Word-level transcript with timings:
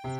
Hallo 0.00 0.14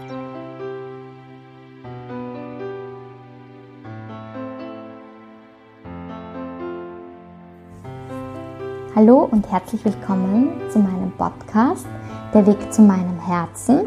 und 9.31 9.49
herzlich 9.49 9.85
willkommen 9.85 10.51
zu 10.69 10.81
meinem 10.81 11.13
Podcast 11.13 11.87
Der 12.35 12.45
Weg 12.49 12.73
zu 12.73 12.83
meinem 12.83 13.21
Herzen. 13.21 13.87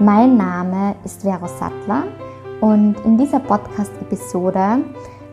Mein 0.00 0.36
Name 0.36 0.96
ist 1.04 1.22
Vero 1.22 1.46
Sattler 1.46 2.02
und 2.60 2.96
in 3.04 3.16
dieser 3.16 3.38
Podcast-Episode, 3.38 4.78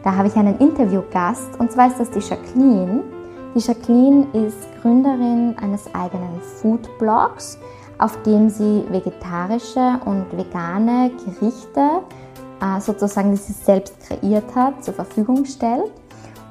da 0.03 0.15
habe 0.15 0.27
ich 0.27 0.35
einen 0.35 0.59
Interviewgast 0.59 1.59
und 1.59 1.71
zwar 1.71 1.87
ist 1.87 1.99
das 1.99 2.11
die 2.11 2.19
Jacqueline. 2.19 3.01
Die 3.55 3.59
Jacqueline 3.59 4.27
ist 4.33 4.67
Gründerin 4.83 5.55
eines 5.59 5.87
eigenen 5.95 6.39
Foodblogs, 6.41 7.57
auf 7.97 8.21
dem 8.23 8.49
sie 8.49 8.83
vegetarische 8.89 9.99
und 10.05 10.25
vegane 10.31 11.11
Gerichte, 11.25 12.01
äh, 12.61 12.79
sozusagen, 12.79 13.31
die 13.31 13.37
sie 13.37 13.53
selbst 13.53 13.99
kreiert 14.01 14.55
hat, 14.55 14.83
zur 14.83 14.93
Verfügung 14.93 15.45
stellt. 15.45 15.91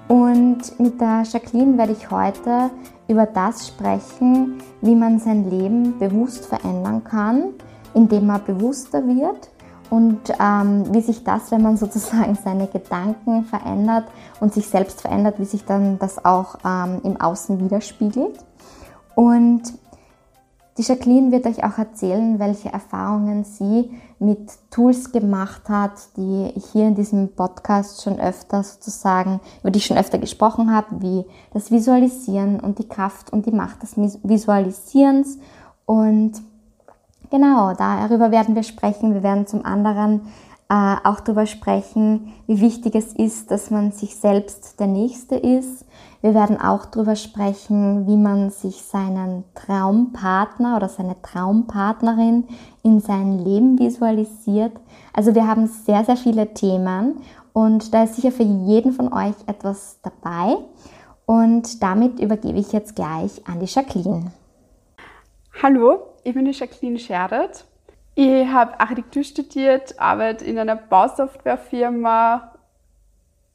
Und 0.08 0.78
mit 0.78 1.00
der 1.00 1.22
Jacqueline 1.22 1.78
werde 1.78 1.92
ich 1.92 2.10
heute 2.10 2.70
über 3.08 3.26
das 3.26 3.68
sprechen, 3.68 4.58
wie 4.80 4.94
man 4.94 5.18
sein 5.18 5.48
Leben 5.48 5.98
bewusst 5.98 6.46
verändern 6.46 7.04
kann, 7.04 7.54
indem 7.94 8.26
man 8.26 8.44
bewusster 8.44 9.06
wird 9.06 9.50
und 9.90 10.20
ähm, 10.40 10.92
wie 10.92 11.00
sich 11.00 11.24
das, 11.24 11.50
wenn 11.50 11.62
man 11.62 11.76
sozusagen 11.78 12.36
seine 12.42 12.66
Gedanken 12.66 13.44
verändert 13.44 14.04
und 14.40 14.52
sich 14.52 14.66
selbst 14.66 15.00
verändert, 15.00 15.38
wie 15.38 15.44
sich 15.44 15.64
dann 15.64 15.98
das 15.98 16.24
auch 16.24 16.56
ähm, 16.64 17.00
im 17.04 17.20
Außen 17.20 17.60
widerspiegelt. 17.60 18.38
Und 19.14 19.62
die 20.76 20.82
Jacqueline 20.82 21.30
wird 21.30 21.46
euch 21.46 21.62
auch 21.62 21.78
erzählen, 21.78 22.40
welche 22.40 22.72
Erfahrungen 22.72 23.44
sie 23.44 23.90
mit 24.18 24.50
Tools 24.70 25.12
gemacht 25.12 25.68
hat, 25.68 25.92
die 26.16 26.52
ich 26.56 26.66
hier 26.72 26.88
in 26.88 26.96
diesem 26.96 27.28
Podcast 27.28 28.02
schon 28.02 28.18
öfter 28.18 28.64
sozusagen, 28.64 29.40
über 29.60 29.70
die 29.70 29.78
ich 29.78 29.86
schon 29.86 29.96
öfter 29.96 30.18
gesprochen 30.18 30.74
habe, 30.74 31.00
wie 31.00 31.24
das 31.52 31.70
Visualisieren 31.70 32.58
und 32.58 32.80
die 32.80 32.88
Kraft 32.88 33.32
und 33.32 33.46
die 33.46 33.52
Macht 33.52 33.82
des 33.82 33.96
Visualisierens. 33.96 35.38
Und 35.86 36.32
genau, 37.30 37.74
darüber 37.74 38.32
werden 38.32 38.56
wir 38.56 38.64
sprechen. 38.64 39.14
Wir 39.14 39.22
werden 39.22 39.46
zum 39.46 39.64
anderen 39.64 40.22
äh, 40.68 40.96
auch 41.04 41.20
darüber 41.20 41.46
sprechen, 41.46 42.32
wie 42.46 42.60
wichtig 42.60 42.94
es 42.94 43.12
ist, 43.12 43.50
dass 43.50 43.70
man 43.70 43.92
sich 43.92 44.16
selbst 44.16 44.80
der 44.80 44.86
Nächste 44.86 45.36
ist. 45.36 45.84
Wir 46.22 46.34
werden 46.34 46.58
auch 46.58 46.86
darüber 46.86 47.16
sprechen, 47.16 48.06
wie 48.06 48.16
man 48.16 48.50
sich 48.50 48.82
seinen 48.82 49.44
Traumpartner 49.54 50.76
oder 50.76 50.88
seine 50.88 51.20
Traumpartnerin 51.20 52.48
in 52.82 53.00
sein 53.00 53.38
Leben 53.38 53.78
visualisiert. 53.78 54.72
Also 55.12 55.34
wir 55.34 55.46
haben 55.46 55.66
sehr, 55.66 56.04
sehr 56.04 56.16
viele 56.16 56.54
Themen 56.54 57.16
und 57.52 57.92
da 57.92 58.04
ist 58.04 58.16
sicher 58.16 58.32
für 58.32 58.42
jeden 58.42 58.92
von 58.92 59.12
euch 59.12 59.34
etwas 59.46 59.98
dabei. 60.02 60.56
Und 61.26 61.82
damit 61.82 62.20
übergebe 62.20 62.58
ich 62.58 62.72
jetzt 62.72 62.96
gleich 62.96 63.46
an 63.46 63.60
die 63.60 63.66
Jacqueline. 63.66 64.32
Hallo, 65.62 65.98
ich 66.24 66.34
bin 66.34 66.44
die 66.46 66.50
Jacqueline 66.50 66.98
Scherdert 66.98 67.64
ich 68.14 68.46
habe 68.48 68.78
Architektur 68.78 69.24
studiert, 69.24 69.98
arbeite 69.98 70.44
in 70.44 70.58
einer 70.58 70.76
Bausoftwarefirma, 70.76 72.52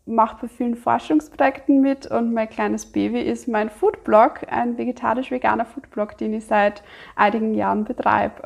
mache 0.05 0.37
bei 0.41 0.47
vielen 0.47 0.75
Forschungsprojekten 0.75 1.81
mit 1.81 2.07
und 2.07 2.33
mein 2.33 2.49
kleines 2.49 2.85
Baby 2.91 3.21
ist 3.21 3.47
mein 3.47 3.69
Foodblog, 3.69 4.41
ein 4.49 4.77
vegetarisch-veganer 4.77 5.65
Foodblog, 5.65 6.17
den 6.17 6.33
ich 6.33 6.45
seit 6.45 6.83
einigen 7.15 7.53
Jahren 7.53 7.85
betreibe. 7.85 8.43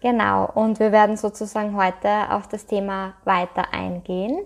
Genau, 0.00 0.50
und 0.54 0.80
wir 0.80 0.92
werden 0.92 1.16
sozusagen 1.16 1.76
heute 1.76 2.30
auf 2.30 2.46
das 2.46 2.66
Thema 2.66 3.14
weiter 3.24 3.72
eingehen, 3.72 4.38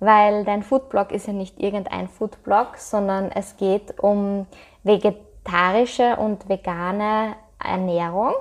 weil 0.00 0.44
dein 0.44 0.62
Foodblog 0.62 1.12
ist 1.12 1.26
ja 1.26 1.32
nicht 1.32 1.58
irgendein 1.58 2.08
Foodblog, 2.08 2.76
sondern 2.76 3.30
es 3.32 3.56
geht 3.56 3.98
um 4.00 4.46
vegetarische 4.84 6.16
und 6.16 6.48
vegane 6.48 7.36
Ernährung. 7.58 8.34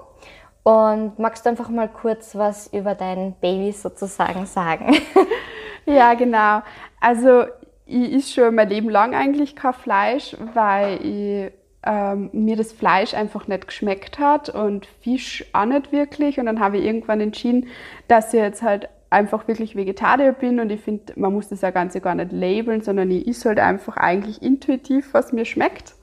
Und 0.67 1.17
magst 1.17 1.45
du 1.45 1.49
einfach 1.49 1.69
mal 1.69 1.87
kurz 1.87 2.35
was 2.35 2.67
über 2.73 2.93
dein 2.93 3.35
Baby 3.39 3.71
sozusagen 3.71 4.45
sagen? 4.45 4.97
ja, 5.85 6.13
genau. 6.13 6.61
Also 6.99 7.45
ich 7.85 8.15
esse 8.15 8.33
schon 8.33 8.55
mein 8.55 8.67
Leben 8.67 8.89
lang 8.89 9.15
eigentlich 9.15 9.55
kein 9.55 9.71
Fleisch, 9.71 10.35
weil 10.55 11.05
ich, 11.05 11.53
ähm, 11.85 12.31
mir 12.33 12.57
das 12.57 12.73
Fleisch 12.73 13.13
einfach 13.13 13.47
nicht 13.47 13.67
geschmeckt 13.67 14.19
hat 14.19 14.49
und 14.49 14.87
Fisch 14.99 15.45
auch 15.53 15.63
nicht 15.63 15.93
wirklich. 15.93 16.37
Und 16.37 16.47
dann 16.47 16.59
habe 16.59 16.79
ich 16.79 16.83
irgendwann 16.83 17.21
entschieden, 17.21 17.67
dass 18.09 18.33
ich 18.33 18.41
jetzt 18.41 18.61
halt 18.61 18.89
einfach 19.09 19.47
wirklich 19.47 19.77
Vegetarier 19.77 20.33
bin 20.33 20.59
und 20.59 20.69
ich 20.69 20.81
finde, 20.81 21.13
man 21.15 21.31
muss 21.31 21.47
das 21.47 21.61
ja 21.61 21.71
Ganze 21.71 22.01
gar 22.01 22.15
nicht 22.15 22.33
labeln, 22.33 22.81
sondern 22.81 23.09
ich 23.09 23.25
esse 23.25 23.47
halt 23.47 23.59
einfach 23.61 23.95
eigentlich 23.95 24.41
intuitiv, 24.41 25.13
was 25.13 25.31
mir 25.31 25.45
schmeckt. 25.45 25.95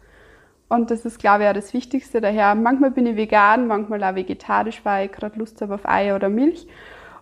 Und 0.69 0.91
das 0.91 1.04
ist, 1.04 1.19
glaube 1.19 1.44
ich, 1.44 1.48
auch 1.48 1.54
das 1.54 1.75
Wichtigste. 1.75 2.20
Daher, 2.20 2.54
manchmal 2.54 2.91
bin 2.91 3.06
ich 3.06 3.16
vegan, 3.16 3.66
manchmal 3.66 4.02
auch 4.02 4.14
vegetarisch, 4.14 4.84
weil 4.84 5.06
ich 5.06 5.12
gerade 5.12 5.38
Lust 5.38 5.60
habe 5.60 5.75
auf 5.75 5.88
Eier 5.88 6.16
oder 6.16 6.28
Milch. 6.28 6.66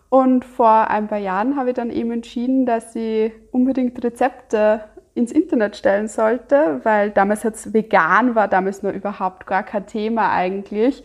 Und 0.09 0.45
vor 0.45 0.91
ein 0.91 1.09
paar 1.09 1.19
Jahren 1.19 1.57
habe 1.57 1.71
ich 1.71 1.75
dann 1.75 1.91
eben 1.91 2.13
entschieden, 2.13 2.67
dass 2.67 2.95
ich 2.95 3.33
unbedingt 3.51 4.03
Rezepte 4.05 4.85
ins 5.15 5.33
Internet 5.33 5.77
stellen 5.77 6.09
sollte, 6.09 6.81
weil 6.85 7.11
damals 7.11 7.43
jetzt 7.43 7.75
vegan 7.75 8.35
war, 8.35 8.49
damals 8.49 8.83
nur 8.83 8.93
überhaupt 8.93 9.47
gar 9.47 9.63
kein 9.63 9.87
Thema 9.87 10.31
eigentlich. 10.31 11.05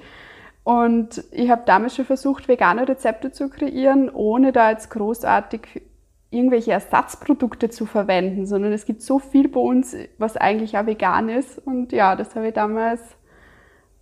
Und 0.63 1.23
ich 1.31 1.49
habe 1.49 1.63
damals 1.65 1.95
schon 1.95 2.05
versucht, 2.05 2.49
vegane 2.49 2.87
Rezepte 2.87 3.31
zu 3.31 3.49
kreieren, 3.49 4.09
ohne 4.09 4.51
da 4.51 4.71
jetzt 4.71 4.89
großartig 4.89 5.81
irgendwelche 6.29 6.71
Ersatzprodukte 6.71 7.69
zu 7.69 7.85
verwenden, 7.85 8.45
sondern 8.45 8.73
es 8.73 8.85
gibt 8.85 9.01
so 9.01 9.19
viel 9.19 9.47
bei 9.47 9.59
uns, 9.59 9.95
was 10.17 10.35
eigentlich 10.35 10.77
auch 10.77 10.85
vegan 10.85 11.29
ist. 11.29 11.59
Und 11.59 11.93
ja, 11.93 12.15
das 12.15 12.35
habe 12.35 12.49
ich 12.49 12.53
damals 12.53 13.01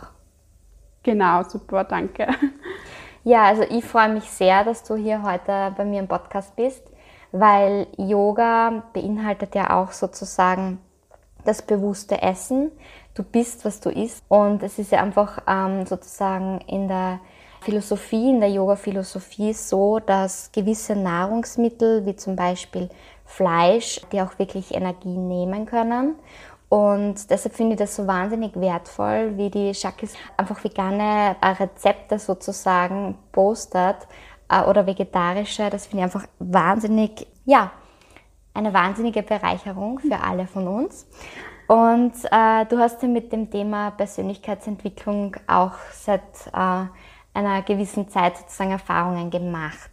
Genau, 1.04 1.44
super, 1.44 1.84
danke. 1.84 2.28
Ja, 3.28 3.46
also 3.46 3.64
ich 3.64 3.84
freue 3.84 4.10
mich 4.10 4.26
sehr, 4.26 4.64
dass 4.64 4.84
du 4.84 4.96
hier 4.96 5.24
heute 5.24 5.74
bei 5.76 5.84
mir 5.84 6.00
im 6.00 6.08
Podcast 6.08 6.56
bist, 6.56 6.84
weil 7.32 7.88
Yoga 7.98 8.84
beinhaltet 8.94 9.56
ja 9.56 9.76
auch 9.82 9.94
sozusagen 9.94 10.80
das 11.44 11.64
bewusste 11.64 12.22
Essen. 12.22 12.72
Du 13.16 13.24
bist, 13.24 13.66
was 13.66 13.80
du 13.80 13.90
isst. 13.90 14.24
Und 14.28 14.62
es 14.62 14.78
ist 14.78 14.92
ja 14.92 15.02
einfach 15.02 15.40
ähm, 15.48 15.88
sozusagen 15.88 16.60
in 16.68 16.88
der 16.88 17.20
Philosophie, 17.66 18.30
in 18.30 18.40
der 18.40 18.50
Yoga-Philosophie 18.50 19.54
so, 19.54 19.98
dass 19.98 20.52
gewisse 20.52 20.96
Nahrungsmittel, 20.96 22.06
wie 22.06 22.16
zum 22.16 22.36
Beispiel 22.36 22.90
Fleisch, 23.26 24.02
die 24.12 24.22
auch 24.22 24.38
wirklich 24.38 24.74
Energie 24.76 25.18
nehmen 25.18 25.66
können. 25.66 26.16
Und 26.70 27.30
deshalb 27.32 27.56
finde 27.56 27.74
ich 27.74 27.80
das 27.80 27.96
so 27.96 28.06
wahnsinnig 28.06 28.56
wertvoll, 28.56 29.34
wie 29.38 29.50
die 29.50 29.74
Shakis 29.74 30.14
einfach 30.38 30.64
vegane 30.64 31.36
Rezepte 31.42 32.20
sozusagen 32.20 33.18
postet 33.32 33.98
äh, 34.50 34.62
oder 34.62 34.86
vegetarische. 34.86 35.70
Das 35.72 35.88
finde 35.88 36.06
ich 36.06 36.14
einfach 36.14 36.28
wahnsinnig, 36.38 37.28
ja, 37.46 37.72
eine 38.54 38.74
wahnsinnige 38.74 39.24
Bereicherung 39.24 40.00
für 40.00 40.20
alle 40.22 40.46
von 40.46 40.68
uns. 40.68 41.08
Und 41.68 42.14
äh, 42.32 42.66
du 42.66 42.78
hast 42.78 43.02
ja 43.02 43.08
mit 43.08 43.32
dem 43.32 43.50
Thema 43.50 43.90
Persönlichkeitsentwicklung 43.92 45.36
auch 45.48 45.74
seit 45.92 46.22
äh, 46.54 46.86
einer 47.36 47.62
gewissen 47.62 48.10
Zeit 48.10 48.38
sozusagen 48.38 48.72
Erfahrungen 48.72 49.30
gemacht. 49.30 49.92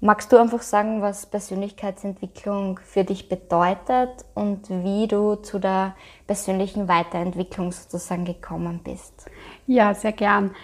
Magst 0.00 0.30
du 0.32 0.36
einfach 0.36 0.60
sagen, 0.60 1.00
was 1.00 1.24
Persönlichkeitsentwicklung 1.24 2.78
für 2.84 3.04
dich 3.04 3.28
bedeutet 3.28 4.10
und 4.34 4.68
wie 4.68 5.06
du 5.06 5.36
zu 5.36 5.58
der 5.58 5.94
persönlichen 6.26 6.88
Weiterentwicklung 6.88 7.72
sozusagen 7.72 8.26
gekommen 8.26 8.80
bist? 8.84 9.30
Ja, 9.66 9.94
sehr 9.94 10.12
gern. 10.12 10.54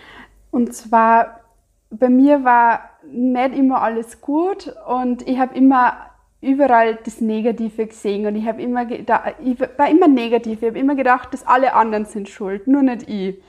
Und 0.51 0.75
zwar, 0.75 1.41
bei 1.89 2.11
mir 2.11 2.45
war 2.45 2.91
nicht 3.11 3.57
immer 3.57 3.81
alles 3.81 4.21
gut 4.21 4.75
und 4.87 5.27
ich 5.27 5.39
habe 5.39 5.57
immer 5.57 6.11
überall 6.43 6.99
das 7.05 7.21
Negative 7.21 7.87
gesehen 7.87 8.27
und 8.27 8.37
ich 8.37 8.47
habe 8.47 8.61
immer 8.61 8.85
gedacht, 8.85 9.37
ich 9.43 9.59
war 9.61 9.89
immer 9.89 10.09
negativ. 10.09 10.63
Ich 10.63 10.69
habe 10.69 10.79
immer 10.79 10.95
gedacht, 10.95 11.33
dass 11.33 11.47
alle 11.47 11.75
anderen 11.75 12.05
sind 12.05 12.29
schuld, 12.29 12.67
nur 12.67 12.83
nicht 12.83 13.09
ich. 13.09 13.43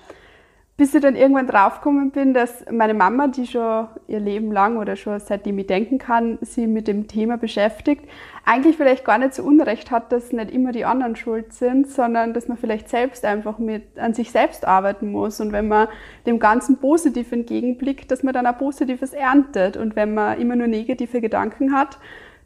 Bis 0.77 0.95
ich 0.95 1.01
dann 1.01 1.15
irgendwann 1.15 1.47
draufgekommen 1.47 2.11
bin, 2.11 2.33
dass 2.33 2.65
meine 2.71 2.93
Mama, 2.93 3.27
die 3.27 3.45
schon 3.45 3.87
ihr 4.07 4.19
Leben 4.19 4.51
lang 4.51 4.77
oder 4.77 4.95
schon 4.95 5.19
seitdem 5.19 5.59
ich 5.59 5.67
denken 5.67 5.99
kann, 5.99 6.39
sie 6.41 6.65
mit 6.65 6.87
dem 6.87 7.07
Thema 7.07 7.37
beschäftigt, 7.37 8.09
eigentlich 8.45 8.77
vielleicht 8.77 9.05
gar 9.05 9.19
nicht 9.19 9.35
so 9.35 9.43
Unrecht 9.43 9.91
hat, 9.91 10.11
dass 10.11 10.31
nicht 10.31 10.49
immer 10.49 10.71
die 10.71 10.85
anderen 10.85 11.15
schuld 11.15 11.53
sind, 11.53 11.87
sondern 11.87 12.33
dass 12.33 12.47
man 12.47 12.57
vielleicht 12.57 12.89
selbst 12.89 13.25
einfach 13.25 13.59
mit 13.59 13.99
an 13.99 14.13
sich 14.13 14.31
selbst 14.31 14.65
arbeiten 14.65 15.11
muss. 15.11 15.39
Und 15.39 15.51
wenn 15.51 15.67
man 15.67 15.87
dem 16.25 16.39
Ganzen 16.39 16.77
positiv 16.77 17.31
entgegenblickt, 17.31 18.09
dass 18.09 18.23
man 18.23 18.33
dann 18.33 18.47
auch 18.47 18.57
Positives 18.57 19.13
erntet. 19.13 19.77
Und 19.77 19.95
wenn 19.95 20.13
man 20.13 20.39
immer 20.39 20.55
nur 20.55 20.67
negative 20.67 21.21
Gedanken 21.21 21.73
hat, 21.73 21.99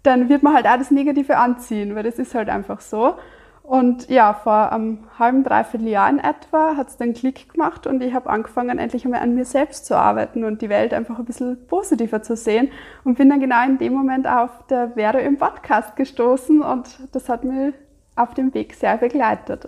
dann 0.03 0.29
wird 0.29 0.43
man 0.43 0.53
halt 0.53 0.67
auch 0.67 0.77
das 0.77 0.91
Negative 0.91 1.37
anziehen, 1.37 1.95
weil 1.95 2.03
das 2.03 2.19
ist 2.19 2.35
halt 2.35 2.49
einfach 2.49 2.81
so. 2.81 3.15
Und 3.65 4.09
ja, 4.11 4.33
vor 4.33 4.71
einem 4.71 4.99
halben, 5.17 5.43
dreiviertel 5.43 5.87
Jahr 5.87 6.07
in 6.07 6.19
etwa 6.19 6.75
hat 6.77 6.89
es 6.89 6.97
dann 6.97 7.15
Klick 7.15 7.51
gemacht 7.51 7.87
und 7.87 8.03
ich 8.03 8.13
habe 8.13 8.29
angefangen, 8.29 8.77
endlich 8.77 9.05
einmal 9.05 9.21
an 9.21 9.33
mir 9.33 9.45
selbst 9.45 9.87
zu 9.87 9.97
arbeiten 9.97 10.43
und 10.43 10.61
die 10.61 10.69
Welt 10.69 10.93
einfach 10.93 11.17
ein 11.17 11.25
bisschen 11.25 11.65
positiver 11.65 12.21
zu 12.21 12.35
sehen 12.35 12.69
und 13.03 13.17
bin 13.17 13.27
dann 13.27 13.39
genau 13.39 13.65
in 13.65 13.79
dem 13.79 13.93
Moment 13.93 14.27
auf 14.27 14.51
der 14.69 14.91
Vero 14.91 15.17
im 15.17 15.39
Podcast 15.39 15.95
gestoßen 15.95 16.61
und 16.61 16.99
das 17.11 17.27
hat 17.27 17.43
mich 17.43 17.73
auf 18.15 18.35
dem 18.35 18.53
Weg 18.53 18.75
sehr 18.75 18.97
begleitet. 18.97 19.67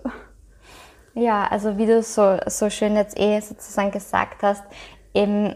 Ja, 1.15 1.47
also 1.49 1.79
wie 1.79 1.88
du 1.88 2.03
so, 2.03 2.38
so 2.45 2.69
schön 2.69 2.95
jetzt 2.95 3.19
eh 3.19 3.39
sozusagen 3.39 3.89
gesagt 3.89 4.44
hast, 4.44 4.63
eben 5.15 5.55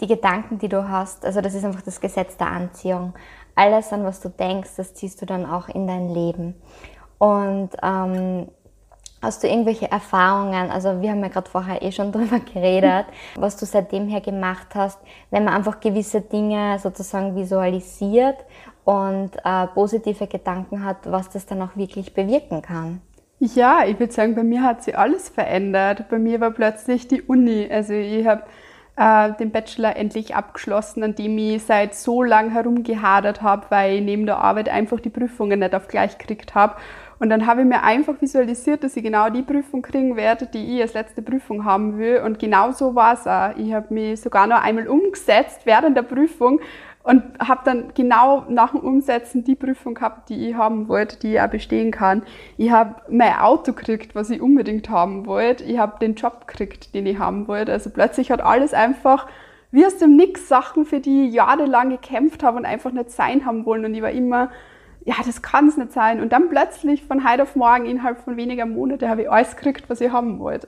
die 0.00 0.06
Gedanken, 0.06 0.58
die 0.58 0.68
du 0.68 0.88
hast, 0.88 1.24
also 1.24 1.40
das 1.40 1.54
ist 1.54 1.64
einfach 1.64 1.82
das 1.82 2.00
Gesetz 2.00 2.36
der 2.36 2.46
Anziehung. 2.46 3.14
Alles, 3.56 3.92
an 3.92 4.04
was 4.04 4.20
du 4.20 4.28
denkst, 4.28 4.76
das 4.76 4.94
ziehst 4.94 5.20
du 5.20 5.26
dann 5.26 5.46
auch 5.46 5.68
in 5.68 5.88
dein 5.88 6.10
Leben. 6.10 6.54
Und 7.18 7.70
ähm, 7.82 8.48
hast 9.22 9.42
du 9.42 9.48
irgendwelche 9.48 9.90
Erfahrungen, 9.90 10.70
also 10.70 11.00
wir 11.00 11.10
haben 11.10 11.22
ja 11.22 11.28
gerade 11.28 11.50
vorher 11.50 11.82
eh 11.82 11.92
schon 11.92 12.12
drüber 12.12 12.40
geredet, 12.40 13.06
was 13.36 13.56
du 13.56 13.66
seitdem 13.66 14.08
her 14.08 14.20
gemacht 14.20 14.68
hast, 14.74 14.98
wenn 15.30 15.44
man 15.44 15.54
einfach 15.54 15.80
gewisse 15.80 16.20
Dinge 16.20 16.78
sozusagen 16.78 17.34
visualisiert 17.34 18.36
und 18.84 19.30
äh, 19.44 19.66
positive 19.68 20.26
Gedanken 20.26 20.84
hat, 20.84 20.98
was 21.10 21.28
das 21.28 21.46
dann 21.46 21.62
auch 21.62 21.76
wirklich 21.76 22.14
bewirken 22.14 22.62
kann? 22.62 23.00
Ja, 23.38 23.84
ich 23.84 23.98
würde 23.98 24.12
sagen, 24.12 24.34
bei 24.34 24.44
mir 24.44 24.62
hat 24.62 24.82
sich 24.82 24.96
alles 24.96 25.28
verändert. 25.28 26.08
Bei 26.08 26.18
mir 26.18 26.40
war 26.40 26.52
plötzlich 26.52 27.06
die 27.06 27.20
Uni. 27.20 27.68
Also 27.70 27.92
ich 27.92 28.26
habe 28.26 28.44
äh, 28.96 29.32
den 29.34 29.50
Bachelor 29.50 29.96
endlich 29.96 30.34
abgeschlossen, 30.34 31.02
an 31.02 31.14
dem 31.14 31.36
ich 31.38 31.62
seit 31.62 31.94
so 31.94 32.22
lang 32.22 32.50
herumgehadert 32.50 33.42
habe, 33.42 33.66
weil 33.68 33.96
ich 33.96 34.02
neben 34.02 34.26
der 34.26 34.38
Arbeit 34.38 34.68
einfach 34.68 35.00
die 35.00 35.10
Prüfungen 35.10 35.60
nicht 35.60 35.74
auf 35.74 35.88
gleich 35.88 36.18
gekriegt 36.18 36.54
habe. 36.54 36.76
Und 37.18 37.30
dann 37.30 37.46
habe 37.46 37.62
ich 37.62 37.66
mir 37.66 37.82
einfach 37.82 38.20
visualisiert, 38.20 38.84
dass 38.84 38.96
ich 38.96 39.02
genau 39.02 39.30
die 39.30 39.42
Prüfung 39.42 39.80
kriegen 39.80 40.16
werde, 40.16 40.46
die 40.46 40.76
ich 40.76 40.82
als 40.82 40.94
letzte 40.94 41.22
Prüfung 41.22 41.64
haben 41.64 41.98
will. 41.98 42.20
Und 42.24 42.38
genau 42.38 42.72
so 42.72 42.94
war 42.94 43.14
es 43.14 43.26
auch. 43.26 43.56
Ich 43.56 43.72
habe 43.72 43.92
mich 43.92 44.20
sogar 44.20 44.46
noch 44.46 44.62
einmal 44.62 44.86
umgesetzt 44.86 45.60
während 45.64 45.96
der 45.96 46.02
Prüfung 46.02 46.60
und 47.06 47.22
habe 47.38 47.60
dann 47.64 47.92
genau 47.94 48.44
nach 48.48 48.72
dem 48.72 48.80
Umsetzen 48.80 49.44
die 49.44 49.54
Prüfung 49.54 49.94
gehabt, 49.94 50.28
die 50.28 50.48
ich 50.48 50.56
haben 50.56 50.88
wollte, 50.88 51.16
die 51.20 51.34
ich 51.34 51.40
auch 51.40 51.48
bestehen 51.48 51.92
kann. 51.92 52.22
Ich 52.56 52.72
habe 52.72 52.96
mein 53.08 53.38
Auto 53.38 53.72
gekriegt, 53.72 54.16
was 54.16 54.28
ich 54.28 54.42
unbedingt 54.42 54.90
haben 54.90 55.24
wollte. 55.24 55.62
Ich 55.62 55.78
habe 55.78 56.00
den 56.00 56.16
Job 56.16 56.48
gekriegt, 56.48 56.94
den 56.94 57.06
ich 57.06 57.20
haben 57.20 57.46
wollte. 57.46 57.70
Also 57.70 57.90
plötzlich 57.90 58.32
hat 58.32 58.40
alles 58.40 58.74
einfach 58.74 59.28
wie 59.70 59.86
aus 59.86 59.98
dem 59.98 60.16
Nix 60.16 60.48
Sachen, 60.48 60.84
für 60.84 60.98
die 60.98 61.28
ich 61.28 61.34
jahrelang 61.34 61.90
gekämpft 61.90 62.42
habe 62.42 62.56
und 62.56 62.64
einfach 62.64 62.90
nicht 62.90 63.12
sein 63.12 63.46
haben 63.46 63.64
wollen. 63.66 63.84
Und 63.84 63.94
ich 63.94 64.02
war 64.02 64.10
immer 64.10 64.50
ja, 65.04 65.14
das 65.24 65.40
kann 65.40 65.68
es 65.68 65.76
nicht 65.76 65.92
sein. 65.92 66.20
Und 66.20 66.32
dann 66.32 66.48
plötzlich 66.48 67.04
von 67.04 67.28
heute 67.28 67.44
auf 67.44 67.54
morgen, 67.54 67.86
innerhalb 67.86 68.18
von 68.18 68.36
weniger 68.36 68.66
Monate, 68.66 69.08
habe 69.08 69.22
ich 69.22 69.30
alles 69.30 69.54
gekriegt, 69.54 69.88
was 69.88 70.00
ich 70.00 70.10
haben 70.10 70.40
wollte. 70.40 70.66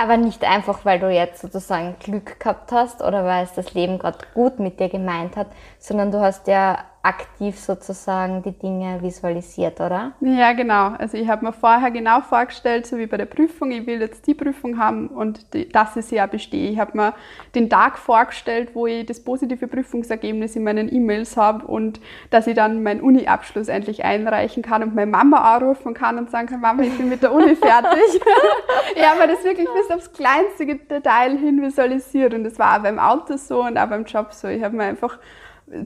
Aber 0.00 0.16
nicht 0.16 0.44
einfach, 0.44 0.84
weil 0.84 1.00
du 1.00 1.10
jetzt 1.10 1.40
sozusagen 1.40 1.96
Glück 1.98 2.38
gehabt 2.38 2.70
hast 2.70 3.02
oder 3.02 3.24
weil 3.24 3.42
es 3.42 3.54
das 3.54 3.74
Leben 3.74 3.98
gerade 3.98 4.18
gut 4.32 4.60
mit 4.60 4.78
dir 4.78 4.88
gemeint 4.88 5.36
hat, 5.36 5.48
sondern 5.80 6.12
du 6.12 6.20
hast 6.20 6.46
ja 6.46 6.84
aktiv 7.02 7.58
sozusagen 7.58 8.42
die 8.42 8.52
Dinge 8.52 9.00
visualisiert, 9.00 9.80
oder? 9.80 10.12
Ja, 10.20 10.52
genau. 10.52 10.88
Also 10.98 11.16
ich 11.16 11.28
habe 11.28 11.46
mir 11.46 11.52
vorher 11.52 11.90
genau 11.90 12.20
vorgestellt, 12.20 12.86
so 12.86 12.98
wie 12.98 13.06
bei 13.06 13.16
der 13.16 13.26
Prüfung, 13.26 13.70
ich 13.70 13.86
will 13.86 14.00
jetzt 14.00 14.26
die 14.26 14.34
Prüfung 14.34 14.78
haben 14.78 15.08
und 15.08 15.54
die, 15.54 15.68
dass 15.68 15.96
ich 15.96 16.06
sie 16.06 16.16
ja 16.16 16.26
bestehe. 16.26 16.70
Ich 16.70 16.78
habe 16.78 16.96
mir 16.96 17.14
den 17.54 17.70
Tag 17.70 17.98
vorgestellt, 17.98 18.70
wo 18.74 18.86
ich 18.86 19.06
das 19.06 19.22
positive 19.22 19.68
Prüfungsergebnis 19.68 20.56
in 20.56 20.64
meinen 20.64 20.92
E-Mails 20.92 21.36
habe 21.36 21.66
und 21.66 22.00
dass 22.30 22.48
ich 22.48 22.56
dann 22.56 22.82
meinen 22.82 23.00
Uni-Abschluss 23.00 23.68
endlich 23.68 24.04
einreichen 24.04 24.62
kann 24.62 24.82
und 24.82 24.94
meine 24.94 25.10
Mama 25.10 25.54
anrufen 25.54 25.94
kann 25.94 26.18
und 26.18 26.30
sagen 26.30 26.48
kann, 26.48 26.60
Mama, 26.60 26.82
ich 26.82 26.96
bin 26.96 27.08
mit 27.08 27.22
der 27.22 27.32
Uni 27.32 27.54
fertig. 27.56 28.20
ich 28.96 29.08
habe 29.08 29.20
mir 29.20 29.28
das 29.28 29.44
wirklich 29.44 29.68
bis 29.72 29.96
aufs 29.96 30.12
kleinste 30.12 30.66
Detail 30.66 31.38
hin 31.38 31.62
visualisiert 31.62 32.34
und 32.34 32.42
das 32.42 32.58
war 32.58 32.76
auch 32.76 32.82
beim 32.82 32.98
Auto 32.98 33.36
so 33.36 33.62
und 33.62 33.78
auch 33.78 33.88
beim 33.88 34.04
Job 34.04 34.32
so. 34.32 34.48
Ich 34.48 34.64
habe 34.64 34.76
mir 34.76 34.84
einfach 34.84 35.18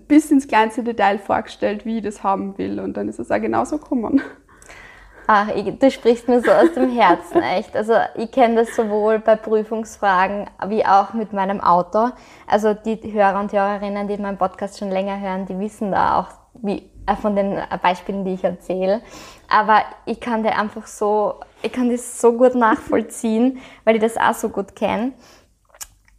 bis 0.08 0.30
ins 0.30 0.48
kleinste 0.48 0.82
Detail 0.82 1.18
vorgestellt, 1.18 1.84
wie 1.84 1.98
ich 1.98 2.04
das 2.04 2.22
haben 2.22 2.56
will. 2.58 2.80
Und 2.80 2.96
dann 2.96 3.08
ist 3.08 3.18
es 3.18 3.30
auch 3.30 3.40
genauso 3.40 3.78
gekommen. 3.78 4.22
Ach, 5.26 5.48
ich, 5.54 5.78
du 5.78 5.90
sprichst 5.90 6.28
mir 6.28 6.42
so 6.42 6.50
aus 6.50 6.72
dem 6.74 6.90
Herzen, 6.90 7.42
echt. 7.42 7.76
Also 7.76 7.94
ich 8.16 8.30
kenne 8.32 8.56
das 8.56 8.74
sowohl 8.74 9.20
bei 9.20 9.36
Prüfungsfragen 9.36 10.50
wie 10.66 10.84
auch 10.84 11.12
mit 11.12 11.32
meinem 11.32 11.60
Auto. 11.60 12.10
Also 12.46 12.74
die 12.74 12.98
Hörer 13.12 13.38
und 13.38 13.52
Hörerinnen, 13.52 14.08
die 14.08 14.18
meinen 14.18 14.36
Podcast 14.36 14.78
schon 14.78 14.90
länger 14.90 15.20
hören, 15.20 15.46
die 15.46 15.58
wissen 15.58 15.92
da 15.92 16.20
auch 16.20 16.28
wie, 16.54 16.90
äh, 17.06 17.16
von 17.16 17.36
den 17.36 17.58
Beispielen, 17.82 18.24
die 18.24 18.34
ich 18.34 18.44
erzähle. 18.44 19.00
Aber 19.48 19.82
ich 20.06 20.20
kann 20.20 20.42
dir 20.42 20.58
einfach 20.58 20.86
so, 20.86 21.36
ich 21.62 21.72
kann 21.72 21.88
das 21.88 22.20
so 22.20 22.32
gut 22.32 22.54
nachvollziehen, 22.54 23.58
weil 23.84 23.96
ich 23.96 24.02
das 24.02 24.16
auch 24.16 24.34
so 24.34 24.48
gut 24.48 24.74
kenne. 24.74 25.12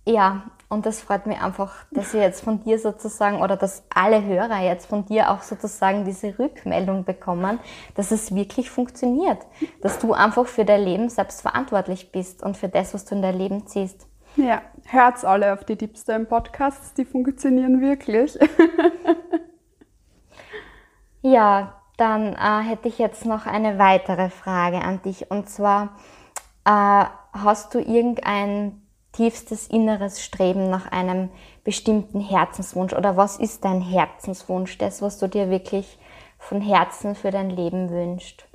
Ja, 0.06 0.44
und 0.70 0.86
das 0.86 1.02
freut 1.02 1.28
mich 1.28 1.40
einfach, 1.40 1.86
dass 1.92 2.14
ich 2.14 2.22
jetzt 2.22 2.44
von 2.44 2.64
dir 2.64 2.80
sozusagen 2.80 3.42
oder 3.42 3.58
dass 3.58 3.84
alle 3.94 4.24
Hörer 4.24 4.62
jetzt 4.62 4.88
von 4.88 5.06
dir 5.06 5.30
auch 5.30 5.42
sozusagen 5.42 6.06
diese 6.06 6.38
Rückmeldung 6.40 7.06
bekommen, 7.06 7.60
dass 7.96 8.12
es 8.12 8.34
wirklich 8.34 8.70
funktioniert. 8.72 9.40
Dass 9.82 10.00
du 10.00 10.14
einfach 10.14 10.48
für 10.48 10.66
dein 10.66 10.84
Leben 10.84 11.10
selbst 11.10 11.42
verantwortlich 11.42 12.12
bist 12.12 12.42
und 12.42 12.58
für 12.58 12.70
das, 12.70 12.94
was 12.94 13.06
du 13.06 13.16
in 13.16 13.22
dein 13.22 13.38
Leben 13.38 13.68
ziehst. 13.68 14.08
Ja, 14.36 14.64
hört's 14.88 15.24
alle 15.24 15.54
auf 15.54 15.64
die 15.64 15.76
Deepster 15.76 16.16
im 16.16 16.28
Podcasts, 16.28 16.94
die 16.96 17.06
funktionieren 17.06 17.80
wirklich. 17.82 18.40
ja, 21.22 21.82
dann 21.98 22.34
äh, 22.34 22.68
hätte 22.68 22.88
ich 22.88 22.98
jetzt 22.98 23.26
noch 23.26 23.46
eine 23.46 23.78
weitere 23.78 24.30
Frage 24.30 24.82
an 24.82 25.02
dich. 25.04 25.30
Und 25.30 25.50
zwar, 25.50 25.96
äh, 26.66 27.06
hast 27.34 27.76
du 27.76 27.80
irgendein 27.80 28.83
tiefstes 29.14 29.68
inneres 29.68 30.22
Streben 30.22 30.70
nach 30.70 30.92
einem 30.92 31.30
bestimmten 31.64 32.20
Herzenswunsch 32.20 32.94
oder 32.94 33.16
was 33.16 33.38
ist 33.38 33.64
dein 33.64 33.82
Herzenswunsch, 33.82 34.78
das, 34.78 35.02
was 35.02 35.18
du 35.20 35.28
dir 35.28 35.50
wirklich 35.50 35.98
von 36.38 36.60
Herzen 36.62 37.16
für 37.16 37.32
dein 37.32 37.50
Leben 37.50 37.90
wünschst? 37.90 38.46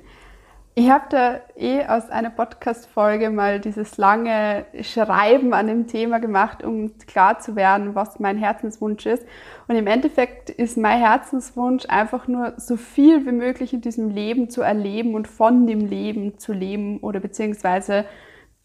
Ich 0.75 0.89
habe 0.89 1.05
da 1.09 1.39
eh 1.57 1.85
aus 1.87 2.09
einer 2.09 2.29
Podcast-Folge 2.29 3.31
mal 3.31 3.59
dieses 3.59 3.97
lange 3.97 4.65
Schreiben 4.81 5.53
an 5.53 5.67
dem 5.67 5.87
Thema 5.87 6.19
gemacht, 6.19 6.63
um 6.63 6.97
klar 7.05 7.39
zu 7.39 7.57
werden, 7.57 7.95
was 7.95 8.19
mein 8.21 8.37
Herzenswunsch 8.37 9.05
ist. 9.05 9.25
Und 9.67 9.75
im 9.75 9.87
Endeffekt 9.87 10.49
ist 10.49 10.77
mein 10.77 10.99
Herzenswunsch 10.99 11.85
einfach 11.89 12.29
nur 12.29 12.53
so 12.55 12.77
viel 12.77 13.25
wie 13.25 13.33
möglich 13.33 13.73
in 13.73 13.81
diesem 13.81 14.09
Leben 14.09 14.49
zu 14.49 14.61
erleben 14.61 15.15
und 15.15 15.27
von 15.27 15.67
dem 15.67 15.81
Leben 15.81 16.37
zu 16.37 16.53
leben 16.53 16.99
oder 16.99 17.19
beziehungsweise 17.19 18.05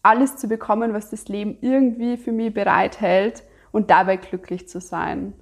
alles 0.05 0.37
zu 0.37 0.47
bekommen, 0.47 0.93
was 0.93 1.09
das 1.09 1.27
Leben 1.27 1.57
irgendwie 1.61 2.17
für 2.17 2.31
mich 2.31 2.53
bereithält 2.53 3.43
und 3.71 3.89
dabei 3.89 4.17
glücklich 4.17 4.69
zu 4.69 4.79
sein. 4.79 5.33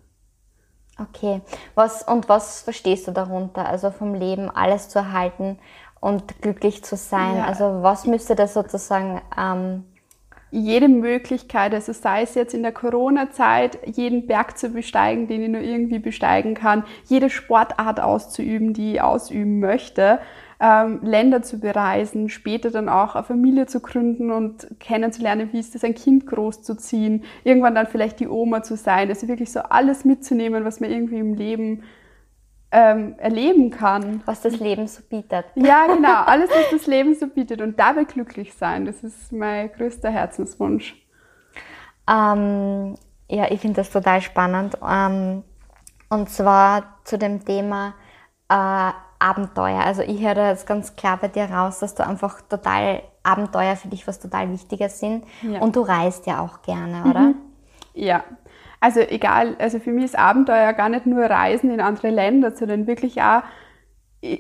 Okay, 1.00 1.41
was 1.75 2.03
und 2.03 2.29
was 2.29 2.62
verstehst 2.62 3.08
du 3.08 3.12
darunter? 3.12 3.65
Also 3.65 3.91
vom 3.91 4.13
Leben 4.13 4.50
alles 4.50 4.89
zu 4.89 5.00
erhalten 5.00 5.60
und 6.00 6.41
glücklich 6.41 6.84
zu 6.84 6.96
sein. 6.96 7.38
Ja. 7.38 7.46
Also 7.46 7.82
was 7.82 8.05
müsste 8.05 8.36
das 8.36 8.53
sozusagen 8.53 9.22
ähm 9.38 9.86
jede 10.53 10.88
Möglichkeit, 10.88 11.74
also 11.74 11.93
sei 11.93 12.22
es 12.22 12.36
jetzt 12.36 12.53
in 12.53 12.62
der 12.62 12.72
Corona-Zeit, 12.72 13.79
jeden 13.88 14.27
Berg 14.27 14.55
zu 14.55 14.70
besteigen, 14.70 15.27
den 15.27 15.41
ich 15.41 15.50
nur 15.50 15.62
irgendwie 15.62 15.98
besteigen 15.98 16.53
kann, 16.53 16.84
jede 17.05 17.32
Sportart 17.32 18.00
auszuüben, 18.00 18.72
die 18.74 18.93
ich 18.93 19.01
ausüben 19.01 19.60
möchte 19.60 20.20
ähm, 20.60 21.00
Länder 21.03 21.41
zu 21.41 21.60
bereisen, 21.60 22.29
später 22.29 22.72
dann 22.72 22.89
auch 22.89 23.15
eine 23.15 23.24
Familie 23.24 23.65
zu 23.65 23.79
gründen 23.79 24.31
und 24.31 24.67
kennenzulernen, 24.79 25.50
wie 25.51 25.60
ist 25.60 25.75
es, 25.75 25.83
ein 25.83 25.95
Kind 25.95 26.27
großzuziehen, 26.27 27.24
irgendwann 27.43 27.75
dann 27.75 27.88
vielleicht 27.88 28.19
die 28.19 28.27
Oma 28.27 28.63
zu 28.63 28.75
sein, 28.77 29.10
also 29.10 29.27
wirklich 29.27 29.51
so 29.51 29.60
alles 29.62 30.05
mitzunehmen, 30.05 30.65
was 30.65 30.79
man 30.79 30.91
irgendwie 30.91 31.19
im 31.19 31.33
Leben 31.33 31.83
ähm, 32.74 33.15
erleben 33.19 33.69
kann. 33.69 34.22
Was 34.25 34.41
das 34.41 34.60
Leben 34.60 34.88
so 34.88 35.03
bietet. 35.03 35.45
Ja, 35.55 35.86
genau, 35.86 36.24
alles, 36.25 36.50
was 36.50 36.72
das 36.72 36.88
Leben 36.88 37.13
so 37.13 37.27
bietet 37.27 37.62
und 37.62 37.79
dabei 37.79 38.03
glücklich 38.03 38.53
sein, 38.55 38.86
das 38.86 39.03
ist 39.03 39.31
mein 39.31 39.72
größter 39.72 40.10
Herzenswunsch. 40.10 40.95
Ähm, 42.10 42.95
ja, 43.29 43.50
ich 43.51 43.62
finde 43.62 43.77
das 43.77 43.91
total 43.91 44.22
spannend. 44.22 44.77
Ähm, 44.86 45.43
und 46.10 46.29
zwar 46.29 47.00
zu 47.03 47.17
dem 47.17 47.45
Thema 47.45 47.93
äh, 48.50 48.91
Abenteuer. 49.24 49.80
Also 49.84 50.01
ich 50.01 50.22
höre 50.22 50.50
jetzt 50.50 50.68
ganz 50.68 50.96
klar 50.96 51.18
bei 51.18 51.30
dir 51.30 51.46
raus, 51.46 51.80
dass 51.80 51.96
du 51.96 52.06
einfach 52.06 52.42
total 52.42 53.01
Abenteuer 53.24 53.77
für 53.77 53.88
dich 53.88 54.06
was 54.06 54.20
total 54.20 54.51
Wichtiges 54.51 55.00
sind. 55.00 55.24
Ja. 55.42 55.62
Und 55.62 55.75
du 55.75 55.82
reist 55.82 56.27
ja 56.27 56.42
auch 56.42 56.62
gerne, 56.62 57.10
oder? 57.10 57.22
Mhm. 57.22 57.36
Ja. 57.94 58.24
Also 58.82 59.00
egal, 59.00 59.56
also 59.60 59.80
für 59.80 59.92
mich 59.92 60.03
ist 60.03 60.20
Abenteuer 60.20 60.74
gar 60.74 60.89
nicht 60.89 61.06
nur 61.06 61.24
Reisen 61.24 61.72
in 61.72 61.80
andere 61.80 62.10
Länder, 62.10 62.51
sondern 62.51 62.86
wirklich 62.86 63.22
auch 63.22 63.44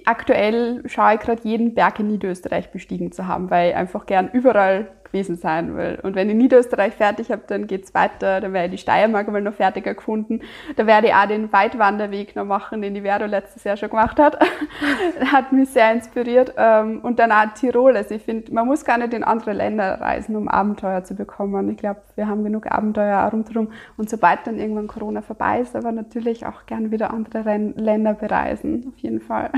aktuell 0.05 0.83
schaue 0.85 1.15
ich 1.15 1.19
gerade 1.21 1.41
jeden 1.43 1.73
Berg 1.75 1.99
in 1.99 2.07
Niederösterreich 2.07 2.71
bestiegen 2.71 3.11
zu 3.11 3.27
haben, 3.27 3.49
weil 3.49 3.69
ich 3.69 3.75
einfach 3.75 4.05
gern 4.05 4.29
überall 4.31 4.91
gewesen 5.13 5.35
sein 5.35 5.77
will. 5.77 5.99
Und 6.01 6.15
wenn 6.15 6.27
ich 6.29 6.35
Niederösterreich 6.35 6.93
fertig 6.95 7.31
habe, 7.31 7.43
dann 7.45 7.67
geht's 7.67 7.93
weiter, 7.93 8.41
dann 8.41 8.51
werde 8.51 8.65
ich 8.65 8.71
die 8.71 8.77
Steiermark 8.79 9.31
mal 9.31 9.41
noch 9.41 9.53
fertiger 9.53 9.93
gefunden. 9.93 10.41
Da 10.75 10.87
werde 10.87 11.07
ich 11.07 11.13
auch 11.13 11.27
den 11.27 11.53
Weitwanderweg 11.53 12.35
noch 12.35 12.45
machen, 12.45 12.81
den 12.81 12.95
die 12.95 13.01
Vero 13.01 13.25
letztes 13.25 13.63
Jahr 13.63 13.77
schon 13.77 13.91
gemacht 13.91 14.17
hat. 14.19 14.39
hat 15.31 15.51
mich 15.51 15.69
sehr 15.69 15.93
inspiriert. 15.93 16.55
Ähm, 16.57 17.01
und 17.01 17.19
dann 17.19 17.31
auch 17.31 17.53
Tirol. 17.53 17.95
Also 17.95 18.15
ich 18.15 18.23
finde, 18.23 18.51
man 18.51 18.65
muss 18.65 18.83
gar 18.83 18.97
nicht 18.97 19.13
in 19.13 19.23
andere 19.23 19.53
Länder 19.53 20.01
reisen, 20.01 20.35
um 20.35 20.47
Abenteuer 20.47 21.03
zu 21.03 21.13
bekommen. 21.13 21.69
Ich 21.69 21.77
glaube, 21.77 22.01
wir 22.15 22.27
haben 22.27 22.43
genug 22.43 22.71
Abenteuer 22.71 23.19
rundherum. 23.31 23.71
Und 23.97 24.09
sobald 24.09 24.47
dann 24.47 24.57
irgendwann 24.57 24.87
Corona 24.87 25.21
vorbei 25.21 25.59
ist, 25.59 25.75
aber 25.75 25.91
natürlich 25.91 26.47
auch 26.47 26.65
gern 26.65 26.89
wieder 26.89 27.13
andere 27.13 27.57
Länder 27.75 28.15
bereisen. 28.15 28.91
Auf 28.93 28.97
jeden 28.99 29.21
Fall. 29.21 29.51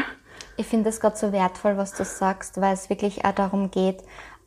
Ich 0.57 0.67
finde 0.67 0.89
es 0.89 0.99
gerade 0.99 1.15
so 1.15 1.31
wertvoll, 1.31 1.77
was 1.77 1.93
du 1.93 2.03
sagst, 2.03 2.59
weil 2.59 2.73
es 2.73 2.89
wirklich 2.89 3.23
auch 3.23 3.31
darum 3.31 3.71
geht, 3.71 4.03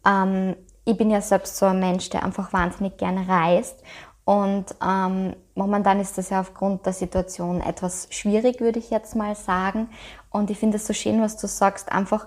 ähm, 0.07 0.55
ich 0.89 0.97
bin 0.97 1.11
ja 1.11 1.21
selbst 1.21 1.59
so 1.59 1.67
ein 1.67 1.81
Mensch, 1.81 2.09
der 2.09 2.25
einfach 2.25 2.53
wahnsinnig 2.53 2.97
gerne 2.97 3.29
reist. 3.29 3.83
Und 4.25 4.67
ähm, 4.87 5.37
momentan 5.55 6.01
ist 6.01 6.17
das 6.17 6.31
ja 6.31 6.41
aufgrund 6.41 6.87
der 6.87 6.93
Situation 6.95 7.61
etwas 7.61 8.09
schwierig, 8.11 8.61
würde 8.61 8.79
ich 8.79 8.91
jetzt 8.91 9.15
mal 9.15 9.35
sagen. 9.35 9.89
Und 10.31 10.51
ich 10.51 10.59
finde 10.59 10.77
es 10.77 10.87
so 10.87 10.95
schön, 10.95 11.21
was 11.21 11.37
du 11.37 11.47
sagst. 11.47 11.93
Einfach, 11.93 12.27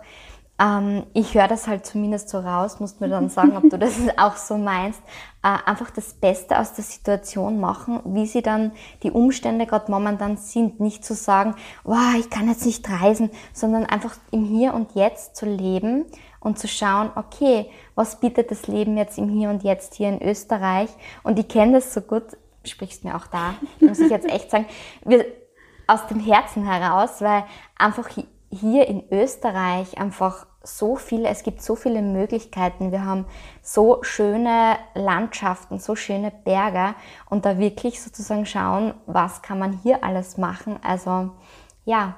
ähm, 0.59 1.03
ich 1.13 1.33
höre 1.33 1.47
das 1.47 1.67
halt 1.67 1.87
zumindest 1.87 2.29
so 2.29 2.39
raus, 2.39 2.79
musst 2.79 3.01
mir 3.01 3.09
dann 3.09 3.29
sagen, 3.29 3.57
ob 3.57 3.67
du 3.67 3.79
das 3.79 3.93
auch 4.17 4.35
so 4.35 4.57
meinst. 4.57 5.01
Äh, 5.43 5.57
einfach 5.65 5.89
das 5.89 6.13
Beste 6.13 6.59
aus 6.59 6.73
der 6.73 6.83
Situation 6.83 7.59
machen, 7.59 7.99
wie 8.05 8.27
sie 8.27 8.43
dann 8.43 8.73
die 9.01 9.11
Umstände 9.11 9.65
gerade 9.65 9.91
momentan 9.91 10.37
sind. 10.37 10.79
Nicht 10.79 11.03
zu 11.03 11.15
sagen, 11.15 11.55
wow, 11.83 12.13
ich 12.19 12.29
kann 12.29 12.47
jetzt 12.47 12.65
nicht 12.65 12.87
reisen, 12.87 13.31
sondern 13.53 13.87
einfach 13.87 14.15
im 14.31 14.43
Hier 14.43 14.75
und 14.75 14.93
Jetzt 14.93 15.35
zu 15.35 15.47
leben 15.47 16.05
und 16.41 16.59
zu 16.59 16.67
schauen, 16.67 17.11
okay, 17.15 17.71
was 17.95 18.19
bietet 18.19 18.51
das 18.51 18.67
Leben 18.67 18.97
jetzt 18.97 19.17
im 19.17 19.29
Hier 19.29 19.49
und 19.49 19.63
Jetzt 19.63 19.93
hier 19.93 20.09
in 20.09 20.21
Österreich? 20.21 20.89
Und 21.23 21.39
ich 21.39 21.47
kenne 21.47 21.73
das 21.73 21.93
so 21.93 22.01
gut, 22.01 22.23
sprichst 22.65 23.05
mir 23.05 23.15
auch 23.15 23.27
da, 23.27 23.53
muss 23.79 23.99
ich 23.99 24.11
jetzt 24.11 24.27
echt 24.29 24.51
sagen, 24.51 24.65
wir, 25.05 25.25
aus 25.87 26.07
dem 26.07 26.19
Herzen 26.19 26.65
heraus, 26.65 27.21
weil 27.21 27.45
einfach 27.77 28.09
hier 28.49 28.87
in 28.87 29.03
Österreich 29.11 29.97
einfach 29.97 30.45
so 30.63 30.95
viel, 30.95 31.25
es 31.25 31.43
gibt 31.43 31.61
so 31.61 31.75
viele 31.75 32.01
Möglichkeiten. 32.01 32.91
Wir 32.91 33.03
haben 33.03 33.25
so 33.61 34.03
schöne 34.03 34.77
Landschaften, 34.93 35.79
so 35.79 35.95
schöne 35.95 36.31
Berge 36.31 36.95
und 37.29 37.45
da 37.45 37.57
wirklich 37.57 38.01
sozusagen 38.01 38.45
schauen, 38.45 38.93
was 39.05 39.41
kann 39.41 39.57
man 39.57 39.79
hier 39.83 40.03
alles 40.03 40.37
machen. 40.37 40.79
Also 40.83 41.31
ja. 41.85 42.15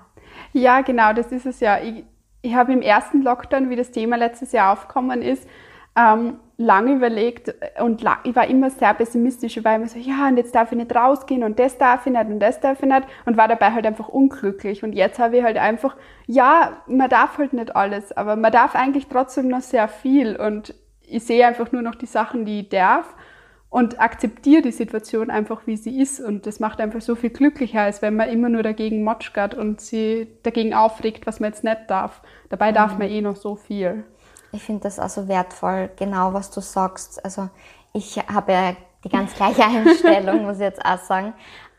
Ja, 0.52 0.82
genau, 0.82 1.14
das 1.14 1.32
ist 1.32 1.46
es 1.46 1.60
ja. 1.60 1.80
Ich, 1.80 2.04
ich 2.44 2.54
habe 2.54 2.74
im 2.74 2.82
ersten 2.82 3.24
Lockdown, 3.24 3.70
wie 3.70 3.76
das 3.76 3.92
Thema 3.92 4.18
letztes 4.18 4.52
Jahr 4.52 4.74
aufgekommen 4.74 5.22
ist, 5.22 5.48
ähm, 5.96 6.40
lange 6.58 6.94
überlegt 6.94 7.54
und 7.80 8.02
lang, 8.02 8.18
ich 8.24 8.36
war 8.36 8.48
immer 8.48 8.70
sehr 8.70 8.94
pessimistisch. 8.94 9.58
Ich 9.58 9.64
war 9.64 9.76
immer 9.76 9.88
so, 9.88 9.98
ja, 9.98 10.28
und 10.28 10.38
jetzt 10.38 10.54
darf 10.54 10.72
ich 10.72 10.78
nicht 10.78 10.94
rausgehen 10.94 11.44
und 11.44 11.58
das 11.58 11.78
darf 11.78 12.06
ich 12.06 12.12
nicht 12.12 12.26
und 12.26 12.40
das 12.40 12.60
darf 12.60 12.84
ich 12.84 12.90
nicht 12.90 13.04
und 13.26 13.38
war 13.38 13.48
dabei 13.48 13.72
halt 13.72 13.86
einfach 13.86 14.10
unglücklich. 14.10 14.84
Und 14.84 14.94
jetzt 14.94 15.20
habe 15.20 15.38
ich 15.38 15.44
halt 15.44 15.58
einfach, 15.58 15.96
ja, 16.28 16.78
man 16.86 17.10
darf 17.10 17.38
halt 17.38 17.54
nicht 17.54 17.76
alles, 17.76 18.16
aber 18.16 18.36
man 18.36 18.52
darf 18.52 18.76
eigentlich 18.76 19.08
trotzdem 19.08 19.48
noch 19.48 19.62
sehr 19.62 19.88
viel 19.88 20.36
und 20.36 20.76
ich 21.02 21.24
sehe 21.24 21.48
einfach 21.48 21.72
nur 21.72 21.82
noch 21.82 21.96
die 21.96 22.08
Sachen, 22.08 22.46
die 22.46 22.62
ich 22.62 22.70
darf 22.70 23.16
und 23.74 24.00
akzeptiere 24.00 24.62
die 24.62 24.72
Situation 24.72 25.32
einfach, 25.32 25.66
wie 25.66 25.78
sie 25.78 26.00
ist. 26.00 26.20
Und 26.20 26.46
das 26.46 26.60
macht 26.60 26.80
einfach 26.80 27.02
so 27.02 27.16
viel 27.16 27.32
glücklicher, 27.32 27.82
als 27.82 28.04
wenn 28.04 28.16
man 28.16 28.30
immer 28.30 28.48
nur 28.48 28.62
dagegen 28.62 29.04
motschgert 29.04 29.56
und 29.56 29.82
sie 29.82 30.28
dagegen 30.44 30.76
aufregt, 30.76 31.26
was 31.26 31.40
man 31.40 31.50
jetzt 31.50 31.64
nicht 31.64 31.80
darf. 31.88 32.22
Dabei 32.50 32.70
mhm. 32.70 32.76
darf 32.76 33.00
man 33.00 33.10
eh 33.10 33.22
noch 33.22 33.36
so 33.36 33.56
viel. 33.56 34.04
Ich 34.52 34.62
finde 34.62 34.82
das 34.82 35.00
also 35.00 35.28
wertvoll, 35.28 35.90
genau 35.96 36.36
was 36.36 36.52
du 36.52 36.62
sagst. 36.62 37.26
Also 37.26 37.50
ich 37.94 38.20
habe 38.20 38.52
ja 38.52 38.76
die 39.04 39.10
ganz 39.10 39.34
gleiche 39.34 39.64
Einstellung, 39.66 40.44
muss 40.44 40.58
ich 40.58 40.62
jetzt 40.66 40.86
auch 40.86 41.00
sagen. 41.00 41.34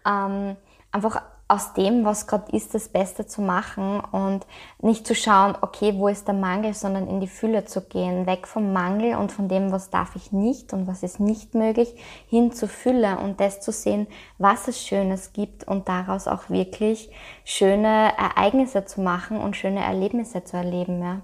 Ähm, 0.05 0.57
einfach 0.91 1.23
aus 1.47 1.75
dem, 1.75 2.05
was 2.05 2.27
gerade 2.27 2.57
ist, 2.57 2.75
das 2.75 2.89
Beste 2.89 3.27
zu 3.27 3.43
machen 3.43 4.01
und 4.01 4.47
nicht 4.81 5.07
zu 5.07 5.15
schauen, 5.15 5.55
okay, 5.61 5.95
wo 5.97 6.09
ist 6.09 6.27
der 6.27 6.35
Mangel, 6.35 6.73
sondern 6.73 7.07
in 7.07 7.21
die 7.21 7.29
Fülle 7.29 7.67
zu 7.67 7.83
gehen, 7.83 8.27
weg 8.27 8.49
vom 8.49 8.73
Mangel 8.73 9.17
und 9.17 9.31
von 9.31 9.49
dem, 9.49 9.71
was 9.71 9.91
darf 9.91 10.17
ich 10.17 10.33
nicht 10.33 10.73
und 10.73 10.87
was 10.87 11.03
ist 11.03 11.21
nicht 11.21 11.55
möglich, 11.55 11.95
hin 12.29 12.53
zur 12.53 12.69
Fülle 12.69 13.19
und 13.19 13.41
das 13.41 13.61
zu 13.61 13.73
sehen, 13.73 14.07
was 14.39 14.69
es 14.69 14.81
Schönes 14.81 15.35
gibt 15.35 15.69
und 15.69 15.89
daraus 15.89 16.29
auch 16.29 16.49
wirklich 16.49 17.11
schöne 17.45 18.17
Ereignisse 18.17 18.87
zu 18.87 19.03
machen 19.03 19.37
und 19.37 19.55
schöne 19.55 19.85
Erlebnisse 19.85 20.45
zu 20.45 20.57
erleben. 20.57 21.03
Ja. 21.03 21.21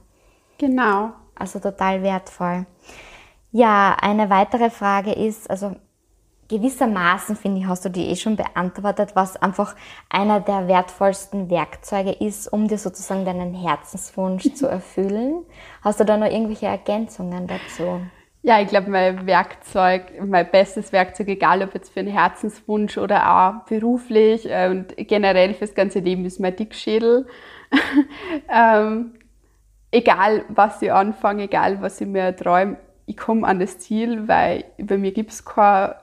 Genau. 0.59 1.13
Also 1.35 1.59
total 1.59 2.03
wertvoll. 2.03 2.67
Ja, 3.53 3.97
eine 4.01 4.29
weitere 4.29 4.69
Frage 4.69 5.13
ist, 5.13 5.51
also 5.51 5.75
gewissermaßen, 6.51 7.37
finde 7.37 7.61
ich, 7.61 7.67
hast 7.67 7.85
du 7.85 7.89
die 7.89 8.09
eh 8.09 8.17
schon 8.17 8.37
beantwortet, 8.37 9.13
was 9.15 9.37
einfach 9.37 9.77
einer 10.11 10.41
der 10.41 10.67
wertvollsten 10.69 11.49
Werkzeuge 11.49 12.11
ist, 12.11 12.53
um 12.53 12.69
dir 12.69 12.77
sozusagen 12.77 13.25
deinen 13.25 13.55
Herzenswunsch 13.55 14.53
zu 14.55 14.67
erfüllen. 14.69 15.45
Hast 15.83 16.01
du 16.01 16.05
da 16.05 16.17
noch 16.17 16.27
irgendwelche 16.27 16.67
Ergänzungen 16.67 17.47
dazu? 17.47 18.01
Ja, 18.43 18.61
ich 18.61 18.69
glaube, 18.69 18.91
mein 18.91 19.27
Werkzeug, 19.27 20.13
mein 20.25 20.51
bestes 20.51 20.93
Werkzeug, 20.93 21.29
egal 21.29 21.63
ob 21.63 21.75
jetzt 21.75 21.93
für 21.93 22.01
einen 22.01 22.09
Herzenswunsch 22.09 22.99
oder 22.99 23.31
auch 23.31 23.69
beruflich 23.69 24.47
und 24.47 24.97
generell 24.97 25.55
fürs 25.55 25.75
ganze 25.75 26.01
Leben, 26.01 26.25
ist 26.25 26.41
mein 26.41 26.57
Dickschädel. 26.57 27.27
ähm, 28.49 29.13
egal, 29.91 30.45
was 30.49 30.81
ich 30.83 30.93
anfange, 30.93 31.45
egal, 31.45 31.81
was 31.83 32.01
ich 32.01 32.09
mir 32.09 32.35
träume, 32.35 32.79
ich 33.07 33.17
komme 33.17 33.47
an 33.47 33.61
das 33.61 33.79
Ziel, 33.79 34.27
weil 34.27 34.65
bei 34.79 34.97
mir 34.97 35.13
gibt 35.13 35.33
es 35.33 35.45
kein 35.45 35.95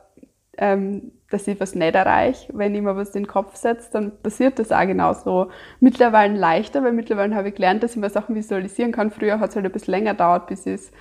ähm, 0.57 1.11
dass 1.29 1.47
ich 1.47 1.59
was 1.59 1.75
nicht 1.75 1.95
erreiche. 1.95 2.51
Wenn 2.55 2.73
ich 2.73 2.81
mir 2.81 2.95
was 2.95 3.15
in 3.15 3.23
den 3.23 3.27
Kopf 3.27 3.55
setze, 3.55 3.91
dann 3.91 4.17
passiert 4.21 4.59
das 4.59 4.71
auch 4.71 4.85
genauso. 4.85 5.49
Mittlerweile 5.79 6.37
leichter, 6.37 6.83
weil 6.83 6.93
mittlerweile 6.93 7.35
habe 7.35 7.49
ich 7.49 7.55
gelernt, 7.55 7.83
dass 7.83 7.91
ich 7.91 7.97
mir 7.97 8.09
Sachen 8.09 8.35
visualisieren 8.35 8.91
kann. 8.91 9.11
Früher 9.11 9.39
hat 9.39 9.49
es 9.49 9.55
halt 9.55 9.65
ein 9.65 9.71
bisschen 9.71 9.93
länger 9.93 10.11
gedauert, 10.11 10.47
bis 10.47 10.65
ich 10.65 10.75
es 10.75 10.91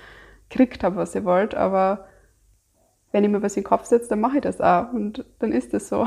gekriegt 0.49 0.83
habe, 0.85 0.97
was 0.97 1.15
ich 1.15 1.25
wollte. 1.25 1.59
Aber 1.59 2.07
wenn 3.13 3.25
ich 3.25 3.31
mir 3.31 3.43
was 3.43 3.57
in 3.57 3.63
den 3.63 3.69
Kopf 3.69 3.85
setze, 3.85 4.09
dann 4.11 4.21
mache 4.21 4.37
ich 4.37 4.43
das 4.43 4.61
auch. 4.61 4.93
Und 4.93 5.25
dann 5.39 5.53
ist 5.53 5.73
das 5.73 5.89
so. 5.89 6.07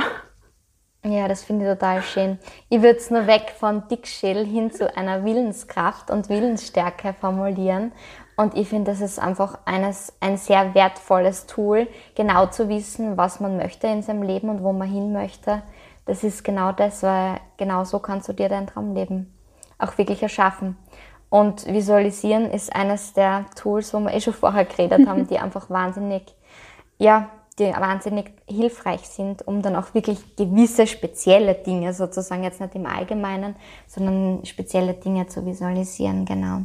Ja, 1.06 1.30
das 1.30 1.46
finde 1.46 1.66
ich 1.66 1.72
total 1.72 2.02
schön. 2.02 2.40
Ich 2.68 2.82
würde 2.82 2.98
es 2.98 3.10
nur 3.10 3.26
weg 3.26 3.54
von 3.58 3.88
Dickschädel 3.88 4.46
hin 4.46 4.70
zu 4.70 4.96
einer 4.98 5.24
Willenskraft 5.24 6.12
und 6.12 6.28
Willensstärke 6.28 7.14
formulieren. 7.14 7.94
Und 8.40 8.56
ich 8.56 8.70
finde, 8.70 8.92
das 8.92 9.02
ist 9.02 9.20
einfach 9.20 9.58
eines, 9.66 10.14
ein 10.22 10.38
sehr 10.38 10.74
wertvolles 10.74 11.46
Tool, 11.46 11.90
genau 12.16 12.46
zu 12.46 12.70
wissen, 12.70 13.18
was 13.18 13.42
man 13.42 13.58
möchte 13.58 13.88
in 13.88 14.02
seinem 14.02 14.24
Leben 14.24 14.48
und 14.48 14.64
wo 14.64 14.72
man 14.72 14.88
hin 14.88 15.12
möchte. 15.12 15.62
Das 16.06 16.24
ist 16.24 16.46
genau 16.46 16.72
das, 16.72 17.04
weil 17.04 17.42
genau 17.58 17.84
so 17.84 18.00
kannst 18.00 18.30
du 18.30 18.34
dir 18.34 18.48
dein 18.48 18.66
Traumleben 18.66 19.34
auch 19.78 19.98
wirklich 19.98 20.24
erschaffen. 20.24 20.78
Und 21.28 21.68
visualisieren 21.68 22.50
ist 22.50 22.74
eines 22.74 23.12
der 23.12 23.46
Tools, 23.58 23.94
wo 23.94 24.00
wir 24.00 24.14
eh 24.14 24.22
schon 24.22 24.34
vorher 24.46 24.64
geredet 24.64 25.06
haben, 25.06 25.28
die 25.28 25.38
einfach 25.38 25.70
wahnsinnig, 25.70 26.34
ja, 26.98 27.30
die 27.60 27.66
wahnsinnig 27.66 28.32
hilfreich 28.48 29.02
sind, 29.02 29.46
um 29.46 29.62
dann 29.62 29.76
auch 29.76 29.94
wirklich 29.94 30.38
gewisse 30.38 30.88
spezielle 30.88 31.56
Dinge 31.56 31.94
sozusagen, 31.94 32.46
jetzt 32.46 32.62
nicht 32.62 32.74
im 32.74 32.86
Allgemeinen, 32.86 33.58
sondern 33.86 34.46
spezielle 34.46 34.94
Dinge 34.94 35.28
zu 35.28 35.46
visualisieren, 35.46 36.24
genau. 36.24 36.62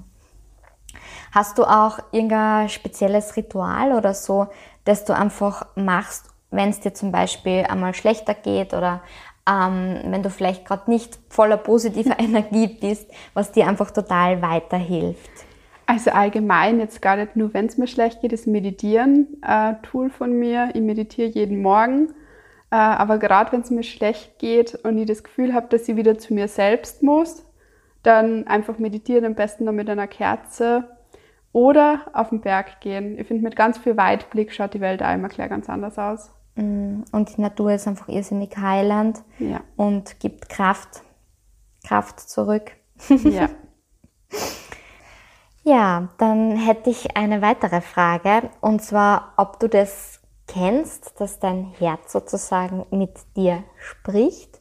Hast 1.35 1.59
du 1.59 1.65
auch 1.65 1.99
irgendein 2.13 2.69
spezielles 2.69 3.37
Ritual 3.37 3.93
oder 3.93 4.15
so, 4.15 4.47
das 4.85 5.05
du 5.05 5.17
einfach 5.17 5.67
machst, 5.75 6.29
wenn 6.53 6.69
es 6.69 6.79
dir 6.79 6.95
zum 6.95 7.11
Beispiel 7.11 7.65
einmal 7.69 7.93
schlechter 7.93 8.35
geht 8.35 8.73
oder 8.73 9.03
ähm, 9.51 9.99
wenn 10.05 10.23
du 10.23 10.31
vielleicht 10.31 10.65
gerade 10.65 10.89
nicht 10.89 11.19
voller 11.29 11.57
positiver 11.57 12.17
Energie 12.21 12.69
bist, 12.69 13.11
was 13.35 13.51
dir 13.51 13.67
einfach 13.67 13.91
total 13.91 14.43
weiterhilft? 14.43 15.29
Also 15.87 16.13
allgemein, 16.13 16.79
jetzt 16.79 17.03
gar 17.03 17.17
nicht 17.17 17.35
nur, 17.35 17.53
wenn 17.53 17.67
es 17.67 17.79
mir 17.79 17.89
schlecht 17.89 18.21
geht, 18.21 18.33
ist 18.33 18.47
Meditieren 18.47 19.43
äh, 19.43 19.75
Tool 19.83 20.11
von 20.11 20.39
mir. 20.39 20.71
Ich 20.73 20.81
meditiere 20.81 21.29
jeden 21.29 21.63
Morgen. 21.63 22.11
Äh, 22.71 22.77
aber 22.77 23.19
gerade 23.19 23.51
wenn 23.51 23.63
es 23.63 23.71
mir 23.71 23.83
schlecht 23.83 24.39
geht 24.39 24.77
und 24.85 24.97
ich 24.99 25.07
das 25.07 25.25
Gefühl 25.25 25.53
habe, 25.53 25.67
dass 25.69 25.89
ich 25.89 25.97
wieder 25.97 26.17
zu 26.17 26.33
mir 26.33 26.47
selbst 26.47 27.03
muss, 27.03 27.45
dann 28.05 28.47
einfach 28.47 28.79
meditieren, 28.79 29.25
am 29.25 29.35
besten 29.35 29.65
noch 29.65 29.73
mit 29.73 29.91
einer 29.91 30.07
Kerze 30.07 30.94
oder 31.55 32.01
auf 32.13 32.29
den 32.29 32.41
Berg 32.41 32.81
gehen. 32.81 33.19
Ich 33.19 33.27
finde, 33.27 33.43
mit 33.43 33.57
ganz 33.57 33.79
viel 33.79 33.97
Weitblick 33.97 34.53
schaut 34.53 34.75
die 34.75 34.81
Welt 34.81 35.01
einmal 35.01 35.31
gleich 35.31 35.49
ganz 35.49 35.71
anders 35.71 35.99
aus. 35.99 36.31
Mm, 36.57 37.03
und 37.13 37.37
die 37.37 37.41
Natur 37.41 37.73
ist 37.73 37.89
einfach 37.89 38.09
irrsinnig 38.09 38.57
heilend 38.59 39.23
ja. 39.39 39.61
und 39.77 40.21
gibt 40.21 40.51
Kraft, 40.51 41.03
Kraft 41.87 42.21
zurück. 42.21 42.73
Ja. 43.09 43.49
Ja, 45.67 46.09
dann 46.19 46.57
hätte 46.57 46.91
ich 46.91 47.17
eine 47.17 47.41
weitere 47.41 47.81
Frage 47.81 48.51
und 48.61 48.83
zwar, 48.83 49.33
ob 49.39 49.59
du 49.61 49.67
das 49.67 50.21
kennst, 50.47 51.19
dass 51.19 51.39
dein 51.39 51.73
Herz 51.79 52.13
sozusagen 52.13 52.85
mit 52.91 53.13
dir 53.35 53.65
spricht 53.79 54.54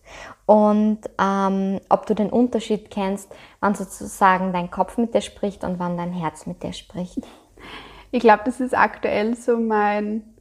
und 0.46 1.00
ähm, 1.22 1.80
ob 1.90 2.06
du 2.06 2.16
den 2.16 2.30
Unterschied 2.30 2.92
kennst, 2.92 3.34
wann 3.60 3.76
sozusagen 3.76 4.52
dein 4.52 4.72
Kopf 4.72 4.98
mit 4.98 5.14
dir 5.14 5.22
spricht 5.22 5.64
und 5.64 5.80
wann 5.80 5.98
dein 5.98 6.12
Herz 6.12 6.46
mit 6.46 6.64
dir 6.64 6.74
spricht. 6.74 7.20
Ich 8.12 8.20
glaube, 8.20 8.44
das 8.46 8.60
ist 8.60 8.78
aktuell 8.78 9.36
so 9.36 9.58
mein 9.58 10.34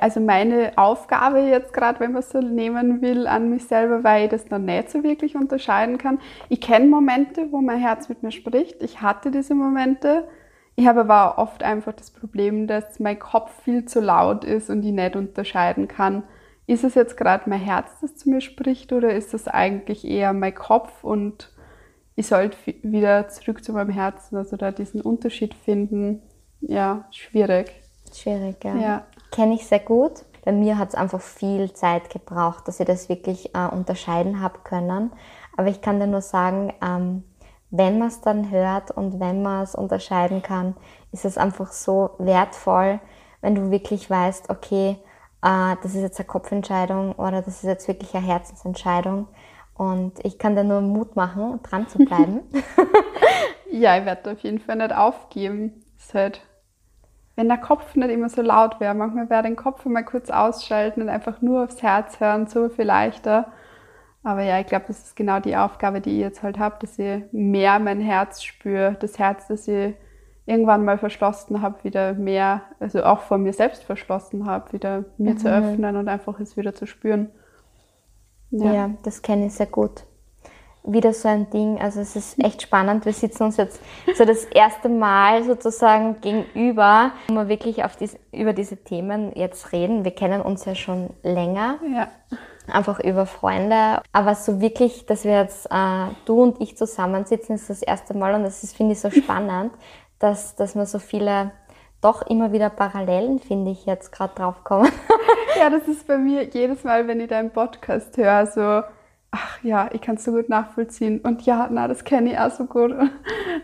also 0.00 0.20
meine 0.20 0.72
Aufgabe 0.76 1.40
jetzt 1.40 1.74
gerade, 1.74 2.00
wenn 2.00 2.12
man 2.12 2.20
es 2.20 2.30
so 2.30 2.40
nehmen 2.40 3.02
will, 3.02 3.26
an 3.26 3.50
mich 3.50 3.64
selber, 3.66 4.02
weil 4.02 4.24
ich 4.24 4.30
das 4.30 4.48
noch 4.48 4.58
nicht 4.58 4.90
so 4.90 5.02
wirklich 5.02 5.36
unterscheiden 5.36 5.98
kann. 5.98 6.18
Ich 6.48 6.62
kenne 6.62 6.86
Momente, 6.86 7.48
wo 7.50 7.60
mein 7.60 7.78
Herz 7.78 8.08
mit 8.08 8.22
mir 8.22 8.32
spricht. 8.32 8.82
Ich 8.82 9.02
hatte 9.02 9.30
diese 9.30 9.54
Momente. 9.54 10.26
Ich 10.76 10.86
habe 10.86 11.00
aber 11.00 11.38
auch 11.38 11.42
oft 11.42 11.62
einfach 11.62 11.92
das 11.92 12.10
Problem, 12.10 12.66
dass 12.66 13.00
mein 13.00 13.18
Kopf 13.18 13.50
viel 13.64 13.84
zu 13.84 14.00
laut 14.00 14.44
ist 14.44 14.70
und 14.70 14.82
ich 14.82 14.92
nicht 14.92 15.14
unterscheiden 15.14 15.88
kann. 15.88 16.22
Ist 16.70 16.84
es 16.84 16.94
jetzt 16.94 17.16
gerade 17.16 17.50
mein 17.50 17.58
Herz, 17.58 17.90
das 18.00 18.14
zu 18.14 18.30
mir 18.30 18.40
spricht, 18.40 18.92
oder 18.92 19.12
ist 19.12 19.34
es 19.34 19.48
eigentlich 19.48 20.04
eher 20.04 20.32
mein 20.32 20.54
Kopf 20.54 21.02
und 21.02 21.52
ich 22.14 22.28
sollte 22.28 22.56
wieder 22.84 23.26
zurück 23.26 23.64
zu 23.64 23.72
meinem 23.72 23.90
Herzen, 23.90 24.36
also 24.36 24.56
da 24.56 24.70
diesen 24.70 25.00
Unterschied 25.00 25.52
finden? 25.52 26.22
Ja, 26.60 27.08
schwierig. 27.10 27.72
Schwierig, 28.14 28.62
ja. 28.62 28.76
ja. 28.76 29.06
Kenne 29.32 29.54
ich 29.54 29.66
sehr 29.66 29.80
gut. 29.80 30.24
Bei 30.44 30.52
mir 30.52 30.78
hat 30.78 30.90
es 30.90 30.94
einfach 30.94 31.20
viel 31.20 31.72
Zeit 31.72 32.08
gebraucht, 32.08 32.68
dass 32.68 32.78
ich 32.78 32.86
das 32.86 33.08
wirklich 33.08 33.52
äh, 33.52 33.66
unterscheiden 33.66 34.40
habe 34.40 34.60
können. 34.62 35.10
Aber 35.56 35.66
ich 35.66 35.80
kann 35.80 35.98
dir 35.98 36.06
nur 36.06 36.22
sagen, 36.22 36.72
ähm, 36.86 37.24
wenn 37.70 37.98
man 37.98 38.06
es 38.06 38.20
dann 38.20 38.52
hört 38.52 38.92
und 38.92 39.18
wenn 39.18 39.42
man 39.42 39.64
es 39.64 39.74
unterscheiden 39.74 40.40
kann, 40.40 40.76
ist 41.10 41.24
es 41.24 41.36
einfach 41.36 41.72
so 41.72 42.10
wertvoll, 42.18 43.00
wenn 43.40 43.56
du 43.56 43.72
wirklich 43.72 44.08
weißt, 44.08 44.50
okay, 44.50 44.98
äh, 45.42 45.76
das 45.82 45.94
ist 45.94 46.02
jetzt 46.02 46.18
eine 46.18 46.26
Kopfentscheidung 46.26 47.12
oder 47.12 47.42
das 47.42 47.56
ist 47.56 47.64
jetzt 47.64 47.88
wirklich 47.88 48.14
eine 48.14 48.26
Herzensentscheidung. 48.26 49.28
Und 49.74 50.24
ich 50.24 50.38
kann 50.38 50.56
dir 50.56 50.64
nur 50.64 50.82
Mut 50.82 51.16
machen, 51.16 51.60
dran 51.62 51.88
zu 51.88 51.98
bleiben. 51.98 52.40
ja, 53.70 53.98
ich 53.98 54.04
werde 54.04 54.32
auf 54.32 54.40
jeden 54.40 54.58
Fall 54.58 54.76
nicht 54.76 54.94
aufgeben. 54.94 55.84
Ist 55.98 56.14
halt 56.14 56.42
wenn 57.40 57.48
der 57.48 57.56
Kopf 57.56 57.94
nicht 57.94 58.10
immer 58.10 58.28
so 58.28 58.42
laut 58.42 58.80
wäre. 58.80 58.94
Manchmal 58.94 59.30
wäre 59.30 59.42
den 59.42 59.56
Kopf 59.56 59.86
mal 59.86 60.04
kurz 60.04 60.28
ausschalten 60.28 61.00
und 61.00 61.08
einfach 61.08 61.40
nur 61.40 61.64
aufs 61.64 61.82
Herz 61.82 62.20
hören, 62.20 62.46
so 62.46 62.68
viel 62.68 62.84
leichter. 62.84 63.50
Aber 64.22 64.42
ja, 64.42 64.60
ich 64.60 64.66
glaube, 64.66 64.84
das 64.88 64.98
ist 64.98 65.16
genau 65.16 65.40
die 65.40 65.56
Aufgabe, 65.56 66.02
die 66.02 66.10
ich 66.10 66.20
jetzt 66.20 66.42
halt 66.42 66.58
habe, 66.58 66.76
dass 66.80 66.98
ich 66.98 67.22
mehr 67.32 67.78
mein 67.78 68.00
Herz 68.00 68.42
spüre. 68.42 68.94
Das 69.00 69.18
Herz, 69.18 69.46
das 69.46 69.66
ich 69.68 69.94
irgendwann 70.50 70.84
mal 70.84 70.98
verschlossen 70.98 71.62
habe, 71.62 71.82
wieder 71.84 72.14
mehr, 72.14 72.62
also 72.78 73.04
auch 73.04 73.20
vor 73.20 73.38
mir 73.38 73.52
selbst 73.52 73.84
verschlossen 73.84 74.46
habe, 74.46 74.72
wieder 74.72 75.04
mir 75.16 75.34
mhm. 75.34 75.38
zu 75.38 75.50
öffnen 75.50 75.96
und 75.96 76.08
einfach 76.08 76.38
es 76.40 76.56
wieder 76.56 76.74
zu 76.74 76.86
spüren. 76.86 77.30
Ja, 78.50 78.72
ja 78.72 78.90
das 79.02 79.22
kenne 79.22 79.46
ich 79.46 79.54
sehr 79.54 79.66
gut 79.66 80.04
wieder 80.84 81.12
so 81.12 81.28
ein 81.28 81.50
Ding. 81.50 81.80
Also 81.80 82.00
es 82.00 82.16
ist 82.16 82.38
echt 82.44 82.62
spannend. 82.62 83.04
Wir 83.04 83.12
sitzen 83.12 83.44
uns 83.44 83.56
jetzt 83.56 83.80
so 84.14 84.24
das 84.24 84.44
erste 84.44 84.88
Mal 84.88 85.44
sozusagen 85.44 86.20
gegenüber, 86.20 87.12
wo 87.28 87.34
wir 87.34 87.48
wirklich 87.48 87.84
auf 87.84 87.96
diese, 87.96 88.18
über 88.32 88.52
diese 88.52 88.76
Themen 88.76 89.32
jetzt 89.34 89.72
reden. 89.72 90.04
Wir 90.04 90.12
kennen 90.12 90.40
uns 90.40 90.64
ja 90.64 90.74
schon 90.74 91.10
länger. 91.22 91.78
Ja. 91.94 92.08
Einfach 92.72 93.00
über 93.00 93.26
Freunde. 93.26 94.00
Aber 94.12 94.34
so 94.34 94.60
wirklich, 94.60 95.06
dass 95.06 95.24
wir 95.24 95.40
jetzt, 95.40 95.66
äh, 95.70 96.06
du 96.24 96.42
und 96.42 96.60
ich 96.60 96.76
zusammensitzen, 96.76 97.56
ist 97.56 97.68
das 97.68 97.82
erste 97.82 98.16
Mal 98.16 98.34
und 98.34 98.44
das 98.44 98.62
ist, 98.62 98.76
finde 98.76 98.92
ich, 98.92 99.00
so 99.00 99.10
spannend, 99.10 99.72
dass, 100.20 100.54
dass 100.54 100.76
wir 100.76 100.86
so 100.86 101.00
viele 101.00 101.50
doch 102.00 102.22
immer 102.22 102.52
wieder 102.52 102.70
Parallelen, 102.70 103.40
finde 103.40 103.72
ich, 103.72 103.84
jetzt 103.84 104.12
gerade 104.12 104.34
drauf 104.34 104.62
kommen. 104.62 104.90
ja, 105.58 105.68
das 105.68 105.88
ist 105.88 106.06
bei 106.06 106.16
mir 106.16 106.44
jedes 106.44 106.84
Mal, 106.84 107.08
wenn 107.08 107.20
ich 107.20 107.28
deinen 107.28 107.50
Podcast 107.50 108.16
höre, 108.16 108.46
so 108.46 108.82
ach 109.30 109.62
ja, 109.62 109.88
ich 109.92 110.00
kann 110.00 110.16
es 110.16 110.24
so 110.24 110.32
gut 110.32 110.48
nachvollziehen. 110.48 111.20
Und 111.20 111.42
ja, 111.42 111.68
na, 111.70 111.88
das 111.88 112.04
kenne 112.04 112.32
ich 112.32 112.38
auch 112.38 112.50
so 112.50 112.64
gut. 112.64 112.94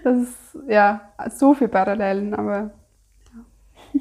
Das 0.05 0.19
ist 0.19 0.59
ja 0.69 1.01
so 1.31 1.55
viel 1.55 1.69
Parallelen, 1.69 2.35
aber. 2.35 2.71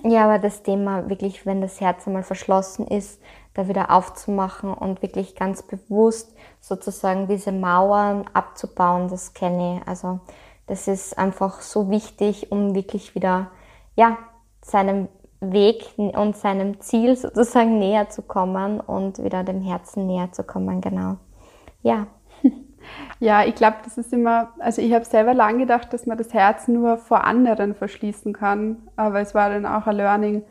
Ja. 0.03 0.09
ja, 0.09 0.25
aber 0.25 0.39
das 0.39 0.61
Thema 0.61 1.09
wirklich, 1.09 1.45
wenn 1.45 1.61
das 1.61 1.81
Herz 1.81 2.05
einmal 2.05 2.23
verschlossen 2.23 2.85
ist, 2.87 3.21
da 3.53 3.67
wieder 3.67 3.89
aufzumachen 3.91 4.73
und 4.73 5.01
wirklich 5.01 5.35
ganz 5.35 5.63
bewusst 5.63 6.35
sozusagen 6.59 7.27
diese 7.27 7.51
Mauern 7.51 8.25
abzubauen, 8.33 9.07
das 9.07 9.33
kenne 9.33 9.77
ich. 9.77 9.87
Also 9.87 10.19
das 10.67 10.87
ist 10.87 11.17
einfach 11.17 11.61
so 11.61 11.89
wichtig, 11.89 12.51
um 12.51 12.75
wirklich 12.75 13.15
wieder, 13.15 13.51
ja, 13.95 14.17
seinem 14.61 15.07
Weg 15.39 15.93
und 15.97 16.35
seinem 16.35 16.79
Ziel 16.81 17.15
sozusagen 17.15 17.77
näher 17.79 18.09
zu 18.09 18.21
kommen 18.21 18.79
und 18.79 19.23
wieder 19.23 19.43
dem 19.43 19.61
Herzen 19.61 20.07
näher 20.07 20.31
zu 20.31 20.43
kommen, 20.43 20.81
genau 20.81 21.17
ja. 21.85 22.07
Ja, 23.19 23.43
ich 23.43 23.55
glaube, 23.55 23.77
das 23.83 23.97
ist 23.97 24.13
immer, 24.13 24.53
also 24.59 24.79
ich 24.79 24.93
habe 24.93 25.05
selber 25.05 25.33
lange 25.33 25.57
gedacht, 25.59 25.91
dass 25.91 26.05
man 26.05 26.19
das 26.19 26.35
Herz 26.35 26.67
nur 26.67 26.99
vor 26.99 27.23
anderen 27.23 27.73
verschließen 27.73 28.31
kann, 28.31 28.87
aber 28.95 29.21
es 29.21 29.33
war 29.33 29.49
dann 29.49 29.65
auch 29.65 29.87
ein 29.87 29.95
Learning, 29.95 30.43